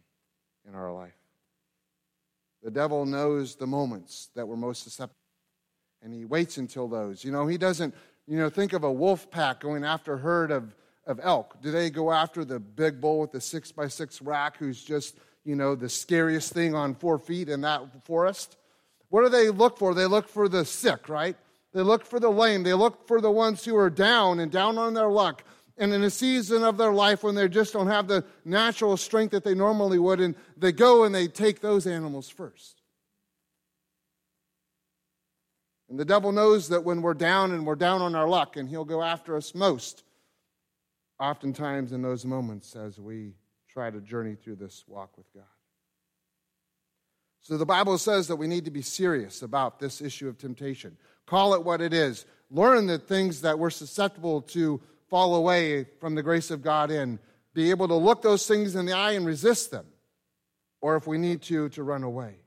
in 0.67 0.73
our 0.73 0.91
life. 0.91 1.13
The 2.63 2.71
devil 2.71 3.05
knows 3.05 3.55
the 3.55 3.67
moments 3.67 4.29
that 4.33 4.47
we're 4.47 4.55
most 4.55 4.83
susceptible, 4.83 5.19
and 6.01 6.13
he 6.13 6.25
waits 6.25 6.57
until 6.57 6.87
those. 6.87 7.23
You 7.23 7.31
know, 7.31 7.45
he 7.45 7.59
doesn't 7.59 7.93
you 8.27 8.37
know, 8.37 8.49
think 8.49 8.73
of 8.73 8.83
a 8.83 8.91
wolf 8.91 9.29
pack 9.29 9.59
going 9.59 9.83
after 9.83 10.13
a 10.13 10.17
herd 10.17 10.51
of, 10.51 10.75
of 11.05 11.19
elk. 11.21 11.61
Do 11.61 11.71
they 11.71 11.89
go 11.89 12.11
after 12.11 12.43
the 12.43 12.59
big 12.59 12.99
bull 12.99 13.19
with 13.19 13.31
the 13.31 13.41
six 13.41 13.71
by 13.71 13.87
six 13.87 14.21
rack 14.21 14.57
who's 14.57 14.83
just, 14.83 15.17
you 15.43 15.55
know, 15.55 15.75
the 15.75 15.89
scariest 15.89 16.53
thing 16.53 16.73
on 16.73 16.95
four 16.95 17.19
feet 17.19 17.49
in 17.49 17.61
that 17.61 18.05
forest? 18.05 18.57
What 19.09 19.23
do 19.23 19.29
they 19.29 19.49
look 19.49 19.77
for? 19.77 19.93
They 19.93 20.07
look 20.07 20.27
for 20.27 20.49
the 20.49 20.65
sick, 20.65 21.07
right? 21.07 21.37
They 21.73 21.81
look 21.81 22.05
for 22.05 22.19
the 22.19 22.29
lame. 22.29 22.63
They 22.63 22.73
look 22.73 23.07
for 23.07 23.21
the 23.21 23.31
ones 23.31 23.63
who 23.63 23.75
are 23.75 23.89
down 23.89 24.39
and 24.39 24.51
down 24.51 24.77
on 24.77 24.93
their 24.93 25.09
luck. 25.09 25.43
And 25.77 25.93
in 25.93 26.03
a 26.03 26.09
season 26.09 26.63
of 26.63 26.77
their 26.77 26.93
life 26.93 27.21
when 27.21 27.35
they 27.35 27.49
just 27.49 27.73
don't 27.73 27.87
have 27.87 28.07
the 28.07 28.23
natural 28.45 28.95
strength 28.95 29.31
that 29.31 29.43
they 29.43 29.53
normally 29.53 29.99
would, 29.99 30.21
and 30.21 30.35
they 30.55 30.71
go 30.71 31.03
and 31.03 31.13
they 31.13 31.27
take 31.27 31.59
those 31.59 31.85
animals 31.85 32.29
first. 32.29 32.81
And 35.89 35.99
the 35.99 36.05
devil 36.05 36.31
knows 36.31 36.69
that 36.69 36.83
when 36.83 37.01
we're 37.01 37.13
down 37.13 37.51
and 37.51 37.65
we're 37.65 37.75
down 37.75 38.01
on 38.01 38.15
our 38.15 38.27
luck, 38.27 38.57
and 38.57 38.67
he'll 38.67 38.85
go 38.85 39.03
after 39.03 39.37
us 39.37 39.53
most, 39.53 40.03
oftentimes 41.19 41.91
in 41.91 42.01
those 42.01 42.25
moments 42.25 42.75
as 42.75 42.99
we 42.99 43.33
try 43.69 43.91
to 43.91 44.01
journey 44.01 44.35
through 44.35 44.55
this 44.55 44.83
walk 44.87 45.17
with 45.17 45.31
God. 45.33 45.43
So 47.41 47.57
the 47.57 47.65
Bible 47.65 47.99
says 47.99 48.27
that 48.27 48.37
we 48.37 48.47
need 48.47 48.65
to 48.65 48.71
be 48.71 48.81
serious 48.81 49.43
about 49.43 49.79
this 49.79 50.01
issue 50.01 50.27
of 50.27 50.37
temptation. 50.37 50.97
Call 51.27 51.53
it 51.53 51.63
what 51.63 51.79
it 51.79 51.93
is. 51.93 52.25
Learn 52.49 52.87
the 52.87 52.97
things 52.97 53.41
that 53.41 53.59
we're 53.59 53.69
susceptible 53.69 54.41
to 54.41 54.81
fall 55.09 55.35
away 55.35 55.85
from 55.99 56.15
the 56.15 56.23
grace 56.23 56.49
of 56.49 56.63
God 56.63 56.89
in. 56.89 57.19
Be 57.53 57.69
able 57.69 57.87
to 57.87 57.95
look 57.95 58.23
those 58.23 58.47
things 58.47 58.75
in 58.75 58.87
the 58.87 58.93
eye 58.93 59.11
and 59.11 59.25
resist 59.25 59.69
them. 59.69 59.85
Or 60.81 60.95
if 60.95 61.05
we 61.05 61.19
need 61.19 61.43
to, 61.43 61.69
to 61.69 61.83
run 61.83 62.03
away. 62.03 62.37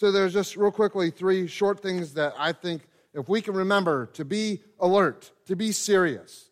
So 0.00 0.10
there's 0.10 0.32
just 0.32 0.56
real 0.56 0.70
quickly 0.70 1.10
three 1.10 1.46
short 1.46 1.82
things 1.82 2.14
that 2.14 2.32
I 2.38 2.52
think 2.52 2.88
if 3.12 3.28
we 3.28 3.42
can 3.42 3.52
remember 3.52 4.06
to 4.14 4.24
be 4.24 4.62
alert, 4.78 5.30
to 5.44 5.54
be 5.54 5.72
serious. 5.72 6.48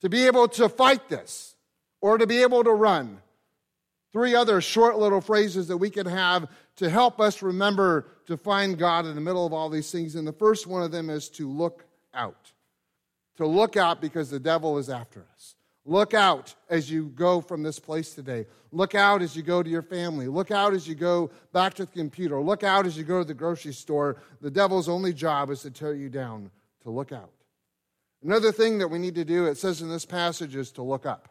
to 0.00 0.08
be 0.08 0.26
able 0.26 0.48
to 0.48 0.70
fight 0.70 1.10
this 1.10 1.54
or 2.00 2.16
to 2.16 2.26
be 2.26 2.40
able 2.40 2.64
to 2.64 2.70
run. 2.72 3.20
Three 4.10 4.34
other 4.34 4.62
short 4.62 4.98
little 4.98 5.20
phrases 5.20 5.68
that 5.68 5.76
we 5.76 5.90
can 5.90 6.06
have 6.06 6.48
to 6.76 6.88
help 6.88 7.20
us 7.20 7.42
remember 7.42 8.06
to 8.26 8.38
find 8.38 8.78
God 8.78 9.04
in 9.04 9.14
the 9.14 9.20
middle 9.20 9.44
of 9.44 9.52
all 9.52 9.68
these 9.68 9.92
things. 9.92 10.14
And 10.14 10.26
the 10.26 10.32
first 10.32 10.66
one 10.66 10.82
of 10.82 10.92
them 10.92 11.10
is 11.10 11.28
to 11.30 11.46
look 11.46 11.84
out. 12.14 12.52
To 13.36 13.46
look 13.46 13.76
out 13.76 14.00
because 14.00 14.30
the 14.30 14.40
devil 14.40 14.78
is 14.78 14.88
after 14.88 15.26
us. 15.34 15.56
Look 15.84 16.14
out 16.14 16.54
as 16.70 16.90
you 16.90 17.06
go 17.06 17.40
from 17.40 17.62
this 17.62 17.80
place 17.80 18.14
today. 18.14 18.46
Look 18.70 18.94
out 18.94 19.20
as 19.20 19.34
you 19.34 19.42
go 19.42 19.62
to 19.62 19.68
your 19.68 19.82
family. 19.82 20.28
Look 20.28 20.50
out 20.52 20.74
as 20.74 20.86
you 20.86 20.94
go 20.94 21.30
back 21.52 21.74
to 21.74 21.84
the 21.84 21.92
computer. 21.92 22.40
Look 22.40 22.62
out 22.62 22.86
as 22.86 22.96
you 22.96 23.02
go 23.02 23.18
to 23.18 23.24
the 23.24 23.34
grocery 23.34 23.72
store. 23.72 24.16
The 24.40 24.50
devil's 24.50 24.88
only 24.88 25.12
job 25.12 25.50
is 25.50 25.62
to 25.62 25.70
tear 25.70 25.94
you 25.94 26.08
down, 26.08 26.50
to 26.84 26.90
look 26.90 27.10
out. 27.10 27.30
Another 28.22 28.52
thing 28.52 28.78
that 28.78 28.88
we 28.88 29.00
need 29.00 29.16
to 29.16 29.24
do, 29.24 29.46
it 29.46 29.56
says 29.56 29.82
in 29.82 29.88
this 29.88 30.06
passage, 30.06 30.54
is 30.54 30.70
to 30.72 30.82
look 30.82 31.04
up. 31.04 31.28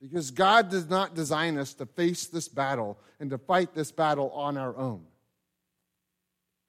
Because 0.00 0.30
God 0.30 0.68
does 0.68 0.88
not 0.88 1.14
design 1.14 1.58
us 1.58 1.72
to 1.74 1.86
face 1.86 2.26
this 2.26 2.48
battle 2.48 2.98
and 3.18 3.30
to 3.30 3.38
fight 3.38 3.74
this 3.74 3.90
battle 3.90 4.30
on 4.30 4.58
our 4.58 4.76
own. 4.76 5.04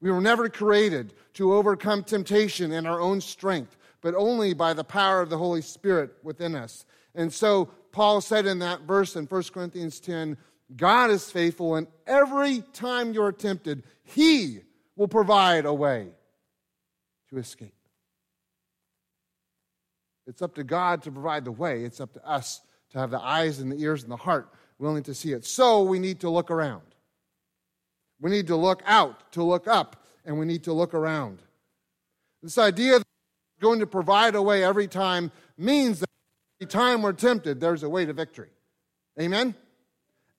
We 0.00 0.10
were 0.10 0.22
never 0.22 0.48
created 0.48 1.12
to 1.34 1.52
overcome 1.52 2.02
temptation 2.02 2.72
in 2.72 2.86
our 2.86 3.00
own 3.00 3.20
strength 3.20 3.76
but 4.00 4.14
only 4.14 4.54
by 4.54 4.72
the 4.72 4.84
power 4.84 5.20
of 5.20 5.30
the 5.30 5.38
Holy 5.38 5.62
Spirit 5.62 6.12
within 6.22 6.54
us. 6.54 6.84
And 7.14 7.32
so 7.32 7.70
Paul 7.92 8.20
said 8.20 8.46
in 8.46 8.60
that 8.60 8.82
verse 8.82 9.16
in 9.16 9.26
1 9.26 9.42
Corinthians 9.52 10.00
10 10.00 10.36
God 10.76 11.10
is 11.10 11.28
faithful, 11.28 11.74
and 11.74 11.88
every 12.06 12.62
time 12.72 13.12
you're 13.12 13.32
tempted, 13.32 13.82
He 14.04 14.60
will 14.94 15.08
provide 15.08 15.66
a 15.66 15.74
way 15.74 16.10
to 17.30 17.38
escape. 17.38 17.74
It's 20.28 20.42
up 20.42 20.54
to 20.54 20.64
God 20.64 21.02
to 21.02 21.10
provide 21.10 21.44
the 21.44 21.50
way, 21.50 21.82
it's 21.82 22.00
up 22.00 22.12
to 22.12 22.24
us 22.24 22.60
to 22.90 22.98
have 22.98 23.10
the 23.10 23.20
eyes 23.20 23.58
and 23.58 23.70
the 23.72 23.80
ears 23.80 24.02
and 24.02 24.12
the 24.12 24.16
heart 24.16 24.48
willing 24.78 25.02
to 25.04 25.14
see 25.14 25.32
it. 25.32 25.44
So 25.44 25.82
we 25.82 25.98
need 25.98 26.20
to 26.20 26.30
look 26.30 26.50
around. 26.50 26.82
We 28.20 28.30
need 28.30 28.46
to 28.48 28.56
look 28.56 28.82
out, 28.86 29.32
to 29.32 29.42
look 29.42 29.66
up, 29.66 30.04
and 30.24 30.38
we 30.38 30.46
need 30.46 30.64
to 30.64 30.72
look 30.72 30.94
around. 30.94 31.42
This 32.42 32.58
idea 32.58 33.00
going 33.60 33.80
to 33.80 33.86
provide 33.86 34.34
a 34.34 34.42
way 34.42 34.64
every 34.64 34.88
time 34.88 35.30
means 35.56 36.00
that 36.00 36.08
every 36.60 36.68
time 36.68 37.02
we're 37.02 37.12
tempted, 37.12 37.60
there's 37.60 37.82
a 37.82 37.88
way 37.88 38.06
to 38.06 38.12
victory. 38.12 38.50
Amen? 39.20 39.54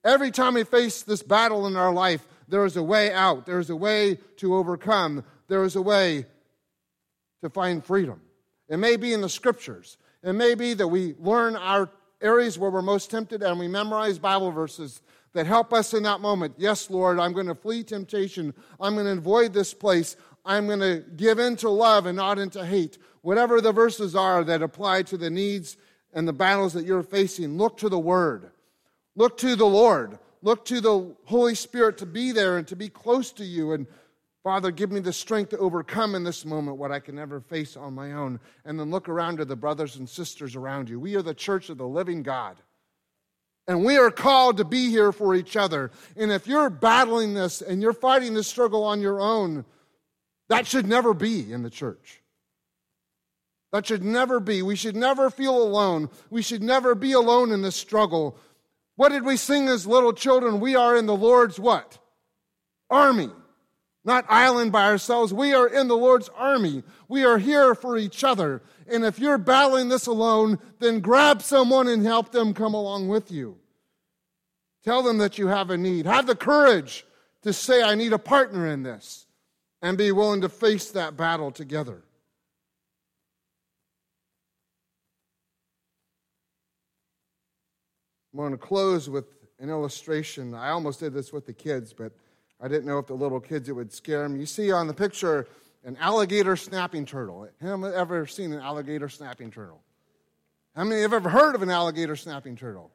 Every 0.04 0.30
time 0.30 0.54
we 0.54 0.64
face 0.64 1.02
this 1.02 1.22
battle 1.22 1.66
in 1.66 1.76
our 1.76 1.92
life, 1.92 2.26
there 2.48 2.64
is 2.64 2.76
a 2.76 2.82
way 2.82 3.12
out. 3.12 3.46
There 3.46 3.60
is 3.60 3.70
a 3.70 3.76
way 3.76 4.18
to 4.38 4.56
overcome. 4.56 5.24
There 5.48 5.62
is 5.64 5.76
a 5.76 5.82
way 5.82 6.26
to 7.42 7.50
find 7.50 7.84
freedom. 7.84 8.20
It 8.68 8.78
may 8.78 8.96
be 8.96 9.12
in 9.12 9.20
the 9.20 9.28
scriptures. 9.28 9.96
It 10.22 10.32
may 10.32 10.54
be 10.54 10.74
that 10.74 10.88
we 10.88 11.14
learn 11.18 11.56
our 11.56 11.90
areas 12.20 12.58
where 12.58 12.70
we're 12.70 12.82
most 12.82 13.10
tempted 13.10 13.42
and 13.42 13.58
we 13.58 13.68
memorize 13.68 14.18
Bible 14.18 14.50
verses 14.50 15.02
that 15.34 15.46
help 15.46 15.72
us 15.72 15.94
in 15.94 16.02
that 16.02 16.20
moment. 16.20 16.54
Yes, 16.58 16.90
Lord, 16.90 17.18
I'm 17.18 17.32
going 17.32 17.46
to 17.46 17.54
flee 17.54 17.82
temptation. 17.82 18.54
I'm 18.80 18.94
going 18.94 19.06
to 19.06 19.12
avoid 19.12 19.52
this 19.52 19.72
place. 19.74 20.16
I'm 20.44 20.66
going 20.66 20.80
to 20.80 21.04
give 21.16 21.38
in 21.38 21.56
to 21.56 21.70
love 21.70 22.06
and 22.06 22.16
not 22.16 22.38
into 22.38 22.64
hate. 22.64 22.98
Whatever 23.22 23.60
the 23.60 23.72
verses 23.72 24.14
are 24.14 24.44
that 24.44 24.62
apply 24.62 25.02
to 25.04 25.16
the 25.16 25.30
needs 25.30 25.76
and 26.12 26.28
the 26.28 26.32
battles 26.32 26.74
that 26.74 26.84
you're 26.84 27.02
facing, 27.02 27.56
look 27.56 27.78
to 27.78 27.88
the 27.88 27.98
Word. 27.98 28.50
Look 29.16 29.38
to 29.38 29.56
the 29.56 29.66
Lord. 29.66 30.18
Look 30.42 30.64
to 30.66 30.80
the 30.80 31.14
Holy 31.24 31.54
Spirit 31.54 31.98
to 31.98 32.06
be 32.06 32.32
there 32.32 32.58
and 32.58 32.66
to 32.68 32.76
be 32.76 32.88
close 32.88 33.30
to 33.32 33.44
you. 33.44 33.72
And 33.72 33.86
Father, 34.42 34.72
give 34.72 34.90
me 34.90 34.98
the 34.98 35.12
strength 35.12 35.50
to 35.50 35.58
overcome 35.58 36.16
in 36.16 36.24
this 36.24 36.44
moment 36.44 36.78
what 36.78 36.90
I 36.90 36.98
can 36.98 37.14
never 37.14 37.40
face 37.40 37.76
on 37.76 37.94
my 37.94 38.12
own. 38.12 38.40
And 38.64 38.78
then 38.78 38.90
look 38.90 39.08
around 39.08 39.36
to 39.36 39.44
the 39.44 39.54
brothers 39.54 39.96
and 39.96 40.08
sisters 40.08 40.56
around 40.56 40.88
you. 40.88 40.98
We 40.98 41.14
are 41.14 41.22
the 41.22 41.34
church 41.34 41.68
of 41.70 41.78
the 41.78 41.86
living 41.86 42.24
God. 42.24 42.56
And 43.68 43.84
we 43.84 43.96
are 43.96 44.10
called 44.10 44.56
to 44.56 44.64
be 44.64 44.90
here 44.90 45.12
for 45.12 45.36
each 45.36 45.56
other. 45.56 45.92
And 46.16 46.32
if 46.32 46.48
you're 46.48 46.70
battling 46.70 47.34
this 47.34 47.62
and 47.62 47.80
you're 47.80 47.92
fighting 47.92 48.34
this 48.34 48.48
struggle 48.48 48.82
on 48.82 49.00
your 49.00 49.20
own, 49.20 49.64
that 50.48 50.66
should 50.66 50.88
never 50.88 51.14
be 51.14 51.52
in 51.52 51.62
the 51.62 51.70
church. 51.70 52.21
That 53.72 53.86
should 53.86 54.04
never 54.04 54.38
be. 54.38 54.62
We 54.62 54.76
should 54.76 54.96
never 54.96 55.30
feel 55.30 55.56
alone. 55.56 56.10
We 56.30 56.42
should 56.42 56.62
never 56.62 56.94
be 56.94 57.12
alone 57.12 57.52
in 57.52 57.62
this 57.62 57.76
struggle. 57.76 58.36
What 58.96 59.08
did 59.08 59.24
we 59.24 59.36
sing 59.36 59.68
as 59.68 59.86
little 59.86 60.12
children? 60.12 60.60
We 60.60 60.76
are 60.76 60.96
in 60.96 61.06
the 61.06 61.16
Lord's 61.16 61.58
what? 61.58 61.98
Army. 62.90 63.30
Not 64.04 64.26
island 64.28 64.72
by 64.72 64.84
ourselves. 64.84 65.32
We 65.32 65.54
are 65.54 65.66
in 65.66 65.88
the 65.88 65.96
Lord's 65.96 66.28
army. 66.36 66.82
We 67.08 67.24
are 67.24 67.38
here 67.38 67.74
for 67.74 67.96
each 67.96 68.24
other. 68.24 68.60
And 68.88 69.04
if 69.04 69.18
you're 69.18 69.38
battling 69.38 69.88
this 69.88 70.06
alone, 70.06 70.58
then 70.80 71.00
grab 71.00 71.40
someone 71.40 71.88
and 71.88 72.04
help 72.04 72.32
them 72.32 72.52
come 72.52 72.74
along 72.74 73.08
with 73.08 73.30
you. 73.30 73.56
Tell 74.84 75.02
them 75.02 75.18
that 75.18 75.38
you 75.38 75.46
have 75.46 75.70
a 75.70 75.78
need. 75.78 76.04
Have 76.04 76.26
the 76.26 76.34
courage 76.34 77.06
to 77.42 77.52
say, 77.52 77.82
I 77.82 77.94
need 77.94 78.12
a 78.12 78.18
partner 78.18 78.66
in 78.66 78.82
this 78.82 79.26
and 79.80 79.96
be 79.96 80.12
willing 80.12 80.40
to 80.42 80.48
face 80.48 80.90
that 80.90 81.16
battle 81.16 81.52
together. 81.52 82.02
I'm 88.32 88.38
going 88.38 88.52
to 88.52 88.58
close 88.58 89.10
with 89.10 89.26
an 89.60 89.68
illustration. 89.68 90.54
I 90.54 90.70
almost 90.70 91.00
did 91.00 91.12
this 91.12 91.32
with 91.32 91.46
the 91.46 91.52
kids, 91.52 91.92
but 91.92 92.12
I 92.60 92.68
didn't 92.68 92.86
know 92.86 92.98
if 92.98 93.06
the 93.06 93.14
little 93.14 93.40
kids 93.40 93.68
it 93.68 93.72
would 93.72 93.92
scare 93.92 94.22
them. 94.22 94.38
You 94.38 94.46
see 94.46 94.72
on 94.72 94.86
the 94.86 94.94
picture 94.94 95.46
an 95.84 95.96
alligator 96.00 96.56
snapping 96.56 97.04
turtle. 97.04 97.48
Have 97.60 97.80
you 97.80 97.92
ever 97.92 98.26
seen 98.26 98.52
an 98.52 98.60
alligator 98.60 99.08
snapping 99.08 99.50
turtle? 99.50 99.82
How 100.74 100.84
many 100.84 101.02
have 101.02 101.12
ever 101.12 101.28
heard 101.28 101.54
of 101.54 101.62
an 101.62 101.70
alligator 101.70 102.16
snapping 102.16 102.56
turtle? 102.56 102.90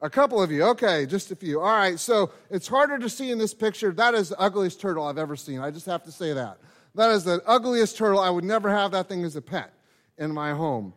A 0.00 0.08
couple 0.08 0.42
of 0.42 0.50
you. 0.50 0.62
Okay, 0.64 1.04
just 1.04 1.30
a 1.30 1.36
few. 1.36 1.60
All 1.60 1.66
right, 1.66 1.98
so 1.98 2.32
it's 2.50 2.66
harder 2.66 2.98
to 2.98 3.08
see 3.08 3.30
in 3.30 3.38
this 3.38 3.52
picture. 3.52 3.92
That 3.92 4.14
is 4.14 4.30
the 4.30 4.40
ugliest 4.40 4.80
turtle 4.80 5.06
I've 5.06 5.18
ever 5.18 5.36
seen. 5.36 5.58
I 5.60 5.70
just 5.70 5.86
have 5.86 6.02
to 6.04 6.12
say 6.12 6.32
that. 6.32 6.58
That 6.94 7.10
is 7.10 7.24
the 7.24 7.42
ugliest 7.46 7.96
turtle. 7.96 8.20
I 8.20 8.30
would 8.30 8.44
never 8.44 8.70
have 8.70 8.92
that 8.92 9.08
thing 9.08 9.24
as 9.24 9.36
a 9.36 9.42
pet 9.42 9.72
in 10.18 10.32
my 10.32 10.52
home. 10.52 10.94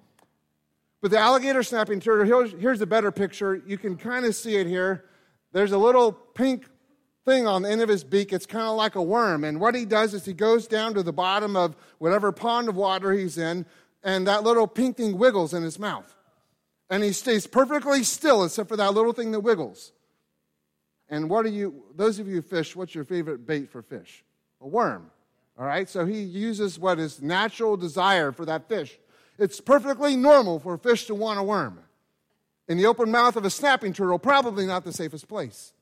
But 1.02 1.12
the 1.12 1.20
alligator 1.20 1.62
snapping 1.64 2.00
turtle, 2.00 2.48
here's 2.58 2.82
a 2.82 2.86
better 2.86 3.12
picture. 3.12 3.62
You 3.66 3.78
can 3.78 3.96
kind 3.96 4.26
of 4.26 4.36
see 4.36 4.56
it 4.56 4.68
here. 4.68 5.06
There's 5.52 5.72
a 5.72 5.78
little 5.78 6.12
pink 6.12 6.66
thing 7.26 7.48
on 7.48 7.62
the 7.62 7.70
end 7.70 7.82
of 7.82 7.90
his 7.90 8.04
beak. 8.04 8.34
It's 8.34 8.46
kind 8.46 8.68
of 8.68 8.76
like 8.76 8.96
a 8.96 9.02
worm. 9.02 9.44
And 9.44 9.60
what 9.60 9.76
he 9.76 9.86
does 9.86 10.14
is 10.14 10.26
he 10.26 10.34
goes 10.34 10.68
down 10.68 10.94
to 10.96 11.04
the 11.04 11.14
bottom 11.14 11.56
of 11.56 11.76
whatever 12.00 12.32
pond 12.32 12.70
of 12.70 12.76
water 12.76 13.12
he's 13.12 13.38
in, 13.38 13.66
and 14.04 14.28
that 14.28 14.44
little 14.44 14.68
pink 14.68 14.98
thing 14.98 15.18
wiggles 15.18 15.54
in 15.54 15.64
his 15.64 15.78
mouth 15.80 16.16
and 16.90 17.04
he 17.04 17.12
stays 17.12 17.48
perfectly 17.48 18.04
still 18.04 18.44
except 18.44 18.70
for 18.70 18.78
that 18.78 18.94
little 18.94 19.14
thing 19.14 19.32
that 19.32 19.40
wiggles. 19.40 19.92
And 21.10 21.30
what 21.30 21.46
are 21.46 21.50
you, 21.50 21.84
those 21.96 22.20
of 22.20 22.28
you 22.28 22.36
who 22.36 22.42
fish, 22.42 22.76
what's 22.76 22.96
your 22.96 23.04
favorite 23.04 23.46
bait 23.46 23.70
for 23.70 23.82
fish? 23.82 24.24
A 24.62 24.68
worm. 24.68 25.12
All 25.58 25.66
right, 25.66 25.88
so 25.88 26.06
he 26.06 26.22
uses 26.22 26.78
what 26.78 27.00
is 27.00 27.22
natural 27.22 27.78
desire 27.78 28.32
for 28.32 28.46
that 28.46 28.68
fish. 28.68 28.98
It's 29.38 29.60
perfectly 29.60 30.16
normal 30.16 30.60
for 30.60 30.76
a 30.76 30.80
fish 30.80 31.06
to 31.08 31.16
want 31.16 31.40
a 31.40 31.44
worm. 31.44 31.80
In 32.68 32.78
the 32.78 32.86
open 32.86 33.12
mouth 33.12 33.36
of 33.36 33.46
a 33.46 33.50
snapping 33.50 33.94
turtle, 33.94 34.18
probably 34.18 34.66
not 34.66 34.84
the 34.84 34.94
safest 34.94 35.28
place. 35.28 35.74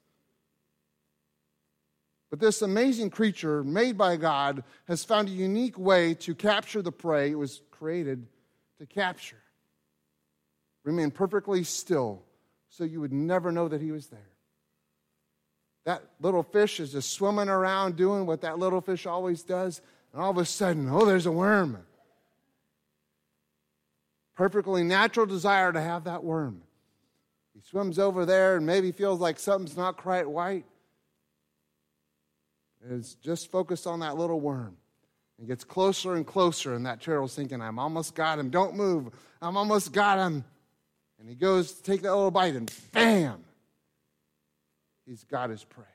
But 2.29 2.39
this 2.39 2.61
amazing 2.61 3.11
creature 3.11 3.63
made 3.63 3.97
by 3.97 4.17
God 4.17 4.63
has 4.87 5.03
found 5.03 5.27
a 5.27 5.31
unique 5.31 5.77
way 5.77 6.15
to 6.15 6.33
capture 6.33 6.81
the 6.81 6.91
prey 6.91 7.31
it 7.31 7.35
was 7.35 7.61
created 7.69 8.25
to 8.79 8.87
capture. 8.87 9.37
Remain 10.83 11.11
perfectly 11.11 11.63
still 11.63 12.23
so 12.69 12.83
you 12.83 12.99
would 12.99 13.13
never 13.13 13.51
know 13.51 13.67
that 13.67 13.81
he 13.81 13.91
was 13.91 14.07
there. 14.07 14.19
That 15.85 16.03
little 16.19 16.43
fish 16.43 16.79
is 16.79 16.93
just 16.93 17.11
swimming 17.11 17.49
around 17.49 17.97
doing 17.97 18.25
what 18.25 18.41
that 18.41 18.57
little 18.57 18.81
fish 18.81 19.05
always 19.05 19.43
does, 19.43 19.81
and 20.11 20.21
all 20.21 20.31
of 20.31 20.37
a 20.37 20.45
sudden, 20.45 20.89
oh, 20.89 21.05
there's 21.05 21.27
a 21.27 21.31
worm. 21.31 21.77
Perfectly 24.35 24.83
natural 24.83 25.25
desire 25.25 25.71
to 25.71 25.81
have 25.81 26.05
that 26.05 26.23
worm. 26.23 26.61
He 27.53 27.61
swims 27.61 27.99
over 27.99 28.25
there 28.25 28.57
and 28.57 28.65
maybe 28.65 28.91
feels 28.91 29.19
like 29.19 29.37
something's 29.39 29.77
not 29.77 29.97
quite 29.97 30.27
right. 30.27 30.65
Is 32.89 33.15
just 33.15 33.51
focused 33.51 33.87
on 33.87 34.01
that 34.01 34.17
little 34.17 34.39
worm. 34.39 34.77
And 35.39 35.47
gets 35.47 35.63
closer 35.63 36.15
and 36.15 36.27
closer, 36.27 36.75
and 36.75 36.85
that 36.85 37.01
turtle's 37.01 37.33
thinking, 37.33 37.61
I'm 37.61 37.79
almost 37.79 38.13
got 38.13 38.37
him. 38.37 38.49
Don't 38.49 38.75
move. 38.75 39.09
I'm 39.41 39.57
almost 39.57 39.91
got 39.91 40.19
him. 40.19 40.43
And 41.19 41.27
he 41.27 41.35
goes 41.35 41.73
to 41.73 41.83
take 41.83 42.01
that 42.03 42.13
little 42.13 42.31
bite, 42.31 42.55
and 42.55 42.71
bam! 42.91 43.43
He's 45.05 45.23
got 45.23 45.49
his 45.49 45.63
prey. 45.63 45.85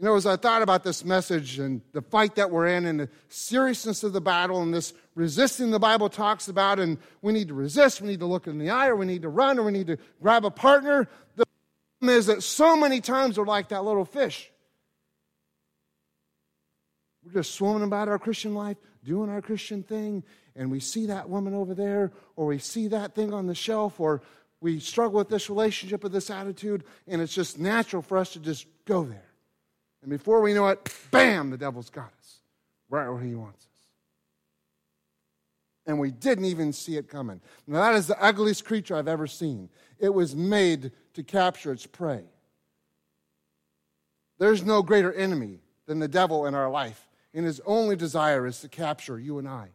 You 0.00 0.06
know, 0.06 0.16
as 0.16 0.24
I 0.24 0.36
thought 0.36 0.62
about 0.62 0.82
this 0.82 1.04
message 1.04 1.58
and 1.58 1.82
the 1.92 2.00
fight 2.00 2.36
that 2.36 2.50
we're 2.50 2.68
in 2.68 2.86
and 2.86 3.00
the 3.00 3.10
seriousness 3.28 4.02
of 4.02 4.14
the 4.14 4.20
battle 4.22 4.62
and 4.62 4.72
this 4.72 4.94
resisting 5.14 5.72
the 5.72 5.78
Bible 5.78 6.08
talks 6.08 6.48
about, 6.48 6.80
and 6.80 6.96
we 7.20 7.34
need 7.34 7.48
to 7.48 7.54
resist, 7.54 8.00
we 8.00 8.08
need 8.08 8.20
to 8.20 8.26
look 8.26 8.46
in 8.46 8.56
the 8.56 8.70
eye, 8.70 8.86
or 8.86 8.96
we 8.96 9.04
need 9.04 9.20
to 9.20 9.28
run, 9.28 9.58
or 9.58 9.64
we 9.64 9.72
need 9.72 9.88
to 9.88 9.98
grab 10.22 10.46
a 10.46 10.50
partner. 10.50 11.06
The 11.36 11.44
problem 11.98 12.16
is 12.18 12.24
that 12.26 12.42
so 12.42 12.76
many 12.76 13.02
times 13.02 13.36
we're 13.36 13.44
like 13.44 13.68
that 13.68 13.84
little 13.84 14.06
fish. 14.06 14.50
we're 17.22 17.32
just 17.32 17.54
swimming 17.54 17.82
about 17.82 18.08
our 18.08 18.18
Christian 18.18 18.54
life, 18.54 18.78
doing 19.04 19.28
our 19.28 19.42
Christian 19.42 19.82
thing, 19.82 20.24
and 20.56 20.70
we 20.70 20.80
see 20.80 21.04
that 21.06 21.28
woman 21.28 21.52
over 21.52 21.74
there, 21.74 22.10
or 22.36 22.46
we 22.46 22.58
see 22.58 22.88
that 22.88 23.14
thing 23.14 23.34
on 23.34 23.46
the 23.46 23.54
shelf, 23.54 24.00
or 24.00 24.22
we 24.62 24.80
struggle 24.80 25.18
with 25.18 25.28
this 25.28 25.50
relationship 25.50 26.02
or 26.02 26.08
this 26.08 26.30
attitude, 26.30 26.84
and 27.06 27.20
it's 27.20 27.34
just 27.34 27.58
natural 27.58 28.00
for 28.00 28.16
us 28.16 28.32
to 28.32 28.38
just 28.38 28.66
go 28.86 29.04
there. 29.04 29.29
And 30.02 30.10
before 30.10 30.40
we 30.40 30.54
know 30.54 30.68
it, 30.68 30.94
bam, 31.10 31.50
the 31.50 31.58
devil's 31.58 31.90
got 31.90 32.12
us 32.20 32.38
right 32.88 33.08
where 33.08 33.20
he 33.20 33.34
wants 33.34 33.58
us. 33.58 33.86
And 35.86 35.98
we 35.98 36.10
didn't 36.10 36.44
even 36.44 36.72
see 36.72 36.96
it 36.96 37.08
coming. 37.08 37.40
Now, 37.66 37.80
that 37.80 37.94
is 37.94 38.06
the 38.06 38.22
ugliest 38.22 38.64
creature 38.64 38.96
I've 38.96 39.08
ever 39.08 39.26
seen. 39.26 39.68
It 39.98 40.12
was 40.12 40.34
made 40.34 40.92
to 41.14 41.22
capture 41.22 41.72
its 41.72 41.86
prey. 41.86 42.24
There's 44.38 44.64
no 44.64 44.82
greater 44.82 45.12
enemy 45.12 45.60
than 45.86 45.98
the 45.98 46.08
devil 46.08 46.46
in 46.46 46.54
our 46.54 46.70
life, 46.70 47.08
and 47.34 47.44
his 47.44 47.60
only 47.66 47.96
desire 47.96 48.46
is 48.46 48.60
to 48.60 48.68
capture 48.68 49.18
you 49.18 49.38
and 49.38 49.48
I 49.48 49.68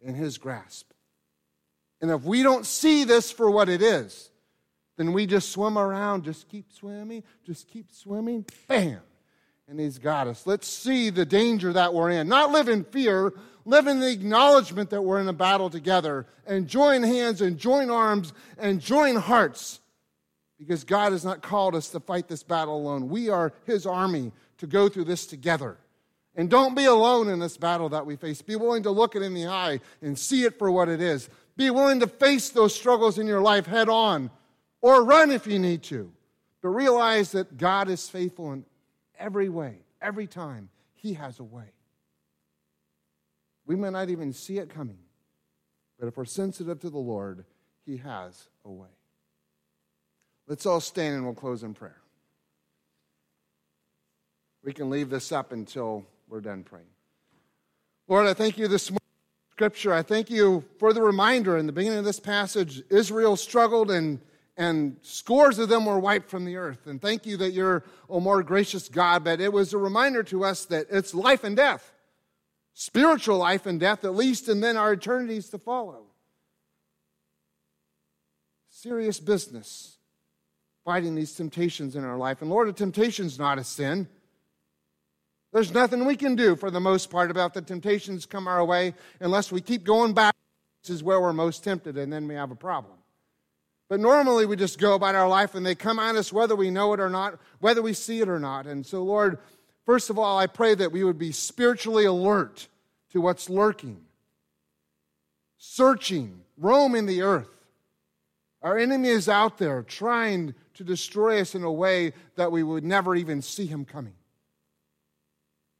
in 0.00 0.14
his 0.14 0.38
grasp. 0.38 0.92
And 2.00 2.10
if 2.10 2.22
we 2.22 2.42
don't 2.42 2.64
see 2.64 3.04
this 3.04 3.30
for 3.30 3.50
what 3.50 3.68
it 3.68 3.82
is, 3.82 4.30
then 4.96 5.12
we 5.12 5.26
just 5.26 5.50
swim 5.50 5.78
around, 5.78 6.24
just 6.24 6.48
keep 6.48 6.72
swimming, 6.72 7.22
just 7.44 7.68
keep 7.68 7.90
swimming, 7.90 8.44
bam, 8.68 9.00
and 9.70 9.78
he's 9.78 9.98
got 9.98 10.26
us. 10.26 10.48
Let's 10.48 10.66
see 10.66 11.10
the 11.10 11.24
danger 11.24 11.72
that 11.72 11.94
we're 11.94 12.10
in. 12.10 12.28
Not 12.28 12.50
live 12.50 12.68
in 12.68 12.82
fear, 12.82 13.32
live 13.64 13.86
in 13.86 14.00
the 14.00 14.10
acknowledgement 14.10 14.90
that 14.90 15.02
we're 15.02 15.20
in 15.20 15.28
a 15.28 15.32
battle 15.32 15.70
together, 15.70 16.26
and 16.44 16.66
join 16.66 17.04
hands 17.04 17.40
and 17.40 17.56
join 17.56 17.88
arms 17.88 18.32
and 18.58 18.80
join 18.80 19.14
hearts. 19.14 19.78
Because 20.58 20.82
God 20.82 21.12
has 21.12 21.24
not 21.24 21.40
called 21.40 21.76
us 21.76 21.88
to 21.90 22.00
fight 22.00 22.26
this 22.26 22.42
battle 22.42 22.76
alone. 22.76 23.08
We 23.08 23.28
are 23.30 23.52
his 23.64 23.86
army 23.86 24.32
to 24.58 24.66
go 24.66 24.88
through 24.88 25.04
this 25.04 25.24
together. 25.24 25.78
And 26.34 26.50
don't 26.50 26.76
be 26.76 26.86
alone 26.86 27.28
in 27.28 27.38
this 27.38 27.56
battle 27.56 27.88
that 27.90 28.04
we 28.04 28.16
face. 28.16 28.42
Be 28.42 28.56
willing 28.56 28.82
to 28.82 28.90
look 28.90 29.14
it 29.14 29.22
in 29.22 29.34
the 29.34 29.46
eye 29.46 29.80
and 30.02 30.18
see 30.18 30.42
it 30.42 30.58
for 30.58 30.70
what 30.70 30.88
it 30.88 31.00
is. 31.00 31.30
Be 31.56 31.70
willing 31.70 32.00
to 32.00 32.08
face 32.08 32.50
those 32.50 32.74
struggles 32.74 33.18
in 33.18 33.26
your 33.26 33.40
life 33.40 33.66
head 33.66 33.88
on 33.88 34.30
or 34.82 35.04
run 35.04 35.30
if 35.30 35.46
you 35.46 35.60
need 35.60 35.84
to. 35.84 36.12
But 36.60 36.70
realize 36.70 37.32
that 37.32 37.56
God 37.56 37.88
is 37.88 38.08
faithful 38.08 38.52
in 38.52 38.64
every 39.20 39.48
way, 39.48 39.76
every 40.02 40.26
time. 40.26 40.70
He 40.94 41.14
has 41.14 41.38
a 41.38 41.44
way. 41.44 41.72
We 43.66 43.76
may 43.76 43.90
not 43.90 44.08
even 44.10 44.32
see 44.32 44.58
it 44.58 44.68
coming, 44.68 44.98
but 45.98 46.08
if 46.08 46.16
we're 46.16 46.24
sensitive 46.24 46.80
to 46.80 46.90
the 46.90 46.98
Lord, 46.98 47.44
He 47.86 47.98
has 47.98 48.48
a 48.64 48.70
way. 48.70 48.88
Let's 50.48 50.66
all 50.66 50.80
stand 50.80 51.14
and 51.14 51.24
we'll 51.24 51.34
close 51.34 51.62
in 51.62 51.74
prayer. 51.74 52.00
We 54.64 54.72
can 54.72 54.90
leave 54.90 55.08
this 55.08 55.30
up 55.30 55.52
until 55.52 56.04
we're 56.28 56.40
done 56.40 56.64
praying. 56.64 56.86
Lord, 58.08 58.26
I 58.26 58.34
thank 58.34 58.58
you 58.58 58.66
this 58.66 58.90
morning. 58.90 58.98
Scripture, 59.52 59.92
I 59.92 60.02
thank 60.02 60.30
you 60.30 60.64
for 60.78 60.92
the 60.92 61.02
reminder 61.02 61.56
in 61.56 61.66
the 61.66 61.72
beginning 61.72 61.98
of 61.98 62.04
this 62.04 62.18
passage. 62.18 62.82
Israel 62.90 63.36
struggled 63.36 63.90
and, 63.90 64.20
and 64.60 64.98
scores 65.00 65.58
of 65.58 65.70
them 65.70 65.86
were 65.86 65.98
wiped 65.98 66.28
from 66.28 66.44
the 66.44 66.58
earth. 66.58 66.86
And 66.86 67.00
thank 67.00 67.24
you 67.24 67.38
that 67.38 67.52
you're 67.52 67.82
a 68.10 68.20
more 68.20 68.42
gracious 68.42 68.90
God, 68.90 69.24
but 69.24 69.40
it 69.40 69.50
was 69.50 69.72
a 69.72 69.78
reminder 69.78 70.22
to 70.24 70.44
us 70.44 70.66
that 70.66 70.86
it's 70.90 71.14
life 71.14 71.44
and 71.44 71.56
death, 71.56 71.90
spiritual 72.74 73.38
life 73.38 73.64
and 73.64 73.80
death 73.80 74.04
at 74.04 74.14
least, 74.14 74.50
and 74.50 74.62
then 74.62 74.76
our 74.76 74.92
eternities 74.92 75.48
to 75.48 75.58
follow. 75.58 76.02
Serious 78.68 79.18
business 79.18 79.96
fighting 80.84 81.14
these 81.14 81.34
temptations 81.34 81.96
in 81.96 82.04
our 82.04 82.18
life. 82.18 82.42
And 82.42 82.50
Lord, 82.50 82.68
a 82.68 82.74
temptation's 82.74 83.38
not 83.38 83.58
a 83.58 83.64
sin. 83.64 84.08
There's 85.54 85.72
nothing 85.72 86.04
we 86.04 86.16
can 86.16 86.36
do 86.36 86.54
for 86.54 86.70
the 86.70 86.80
most 86.80 87.08
part 87.08 87.30
about 87.30 87.54
the 87.54 87.62
temptations 87.62 88.26
come 88.26 88.46
our 88.46 88.62
way 88.62 88.92
unless 89.20 89.50
we 89.50 89.62
keep 89.62 89.84
going 89.84 90.12
back. 90.12 90.34
This 90.82 90.90
is 90.90 91.02
where 91.02 91.18
we're 91.18 91.32
most 91.32 91.64
tempted, 91.64 91.96
and 91.96 92.12
then 92.12 92.28
we 92.28 92.34
have 92.34 92.50
a 92.50 92.56
problem. 92.56 92.99
But 93.90 93.98
normally 93.98 94.46
we 94.46 94.54
just 94.54 94.78
go 94.78 94.94
about 94.94 95.16
our 95.16 95.28
life 95.28 95.56
and 95.56 95.66
they 95.66 95.74
come 95.74 95.98
at 95.98 96.14
us 96.14 96.32
whether 96.32 96.54
we 96.54 96.70
know 96.70 96.92
it 96.92 97.00
or 97.00 97.10
not, 97.10 97.40
whether 97.58 97.82
we 97.82 97.92
see 97.92 98.20
it 98.20 98.28
or 98.28 98.38
not. 98.38 98.68
And 98.68 98.86
so, 98.86 99.02
Lord, 99.02 99.38
first 99.84 100.10
of 100.10 100.18
all, 100.18 100.38
I 100.38 100.46
pray 100.46 100.76
that 100.76 100.92
we 100.92 101.02
would 101.02 101.18
be 101.18 101.32
spiritually 101.32 102.04
alert 102.04 102.68
to 103.10 103.20
what's 103.20 103.50
lurking, 103.50 104.02
searching, 105.58 106.42
roaming 106.56 107.06
the 107.06 107.22
earth. 107.22 107.50
Our 108.62 108.78
enemy 108.78 109.08
is 109.08 109.28
out 109.28 109.58
there 109.58 109.82
trying 109.82 110.54
to 110.74 110.84
destroy 110.84 111.40
us 111.40 111.56
in 111.56 111.64
a 111.64 111.72
way 111.72 112.12
that 112.36 112.52
we 112.52 112.62
would 112.62 112.84
never 112.84 113.16
even 113.16 113.42
see 113.42 113.66
him 113.66 113.84
coming. 113.84 114.14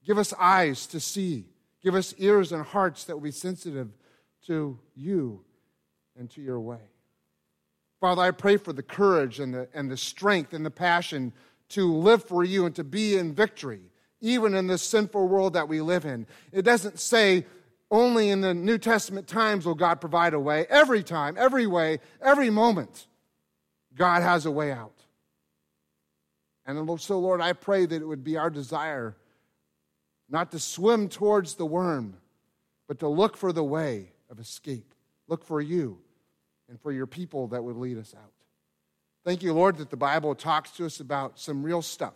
Give 0.04 0.18
us 0.18 0.34
eyes 0.36 0.88
to 0.88 0.98
see. 0.98 1.46
Give 1.80 1.94
us 1.94 2.12
ears 2.18 2.50
and 2.50 2.64
hearts 2.64 3.04
that 3.04 3.14
will 3.14 3.22
be 3.22 3.30
sensitive 3.30 3.90
to 4.46 4.80
you 4.96 5.44
and 6.18 6.28
to 6.30 6.42
your 6.42 6.58
way. 6.58 6.80
Father, 8.00 8.22
I 8.22 8.30
pray 8.30 8.56
for 8.56 8.72
the 8.72 8.82
courage 8.82 9.40
and 9.40 9.52
the, 9.52 9.68
and 9.74 9.90
the 9.90 9.96
strength 9.96 10.54
and 10.54 10.64
the 10.64 10.70
passion 10.70 11.32
to 11.70 11.92
live 11.92 12.24
for 12.24 12.42
you 12.42 12.64
and 12.64 12.74
to 12.76 12.84
be 12.84 13.16
in 13.16 13.34
victory, 13.34 13.82
even 14.20 14.54
in 14.54 14.66
this 14.66 14.82
sinful 14.82 15.28
world 15.28 15.52
that 15.52 15.68
we 15.68 15.80
live 15.82 16.06
in. 16.06 16.26
It 16.50 16.62
doesn't 16.62 16.98
say 16.98 17.46
only 17.90 18.30
in 18.30 18.40
the 18.40 18.54
New 18.54 18.78
Testament 18.78 19.26
times 19.26 19.66
will 19.66 19.74
God 19.74 20.00
provide 20.00 20.32
a 20.32 20.40
way. 20.40 20.66
Every 20.70 21.02
time, 21.02 21.36
every 21.38 21.66
way, 21.66 21.98
every 22.22 22.48
moment, 22.48 23.06
God 23.94 24.22
has 24.22 24.46
a 24.46 24.50
way 24.50 24.72
out. 24.72 24.94
And 26.66 27.00
so, 27.00 27.18
Lord, 27.18 27.40
I 27.40 27.52
pray 27.52 27.84
that 27.84 28.00
it 28.00 28.06
would 28.06 28.24
be 28.24 28.36
our 28.36 28.50
desire 28.50 29.16
not 30.28 30.52
to 30.52 30.58
swim 30.58 31.08
towards 31.08 31.56
the 31.56 31.66
worm, 31.66 32.16
but 32.86 33.00
to 33.00 33.08
look 33.08 33.36
for 33.36 33.52
the 33.52 33.64
way 33.64 34.12
of 34.30 34.38
escape. 34.38 34.94
Look 35.26 35.44
for 35.44 35.60
you 35.60 35.98
and 36.70 36.80
for 36.80 36.92
your 36.92 37.06
people 37.06 37.48
that 37.48 37.62
would 37.62 37.76
lead 37.76 37.98
us 37.98 38.14
out. 38.16 38.32
Thank 39.24 39.42
you, 39.42 39.52
Lord, 39.52 39.76
that 39.78 39.90
the 39.90 39.96
Bible 39.96 40.34
talks 40.34 40.70
to 40.72 40.86
us 40.86 41.00
about 41.00 41.38
some 41.38 41.62
real 41.62 41.82
stuff. 41.82 42.14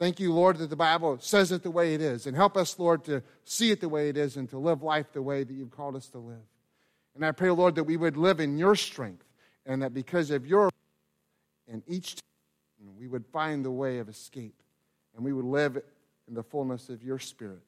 Thank 0.00 0.18
you, 0.18 0.32
Lord, 0.32 0.56
that 0.58 0.70
the 0.70 0.76
Bible 0.76 1.18
says 1.20 1.52
it 1.52 1.62
the 1.62 1.70
way 1.70 1.94
it 1.94 2.00
is. 2.00 2.26
And 2.26 2.34
help 2.34 2.56
us, 2.56 2.78
Lord, 2.78 3.04
to 3.04 3.22
see 3.44 3.70
it 3.70 3.80
the 3.80 3.88
way 3.88 4.08
it 4.08 4.16
is 4.16 4.36
and 4.36 4.48
to 4.48 4.58
live 4.58 4.82
life 4.82 5.12
the 5.12 5.22
way 5.22 5.44
that 5.44 5.52
you've 5.52 5.70
called 5.70 5.94
us 5.94 6.08
to 6.08 6.18
live. 6.18 6.42
And 7.14 7.24
I 7.24 7.32
pray, 7.32 7.50
Lord, 7.50 7.74
that 7.74 7.84
we 7.84 7.98
would 7.98 8.16
live 8.16 8.40
in 8.40 8.56
your 8.56 8.74
strength 8.74 9.26
and 9.66 9.82
that 9.82 9.92
because 9.92 10.30
of 10.30 10.46
your 10.46 10.70
and 11.68 11.82
each 11.86 12.16
time 12.16 12.96
we 12.98 13.06
would 13.06 13.26
find 13.26 13.64
the 13.64 13.70
way 13.70 13.98
of 13.98 14.08
escape 14.08 14.60
and 15.14 15.24
we 15.24 15.32
would 15.32 15.44
live 15.44 15.76
in 16.26 16.34
the 16.34 16.42
fullness 16.42 16.88
of 16.88 17.02
your 17.02 17.18
spirit. 17.18 17.62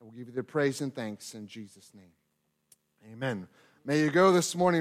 And 0.00 0.08
we'll 0.08 0.18
give 0.18 0.28
you 0.28 0.34
the 0.34 0.42
praise 0.42 0.80
and 0.80 0.94
thanks 0.94 1.34
in 1.34 1.46
Jesus' 1.46 1.92
name. 1.94 3.12
Amen. 3.12 3.46
May 3.84 4.00
you 4.00 4.10
go 4.10 4.32
this 4.32 4.56
morning. 4.56 4.74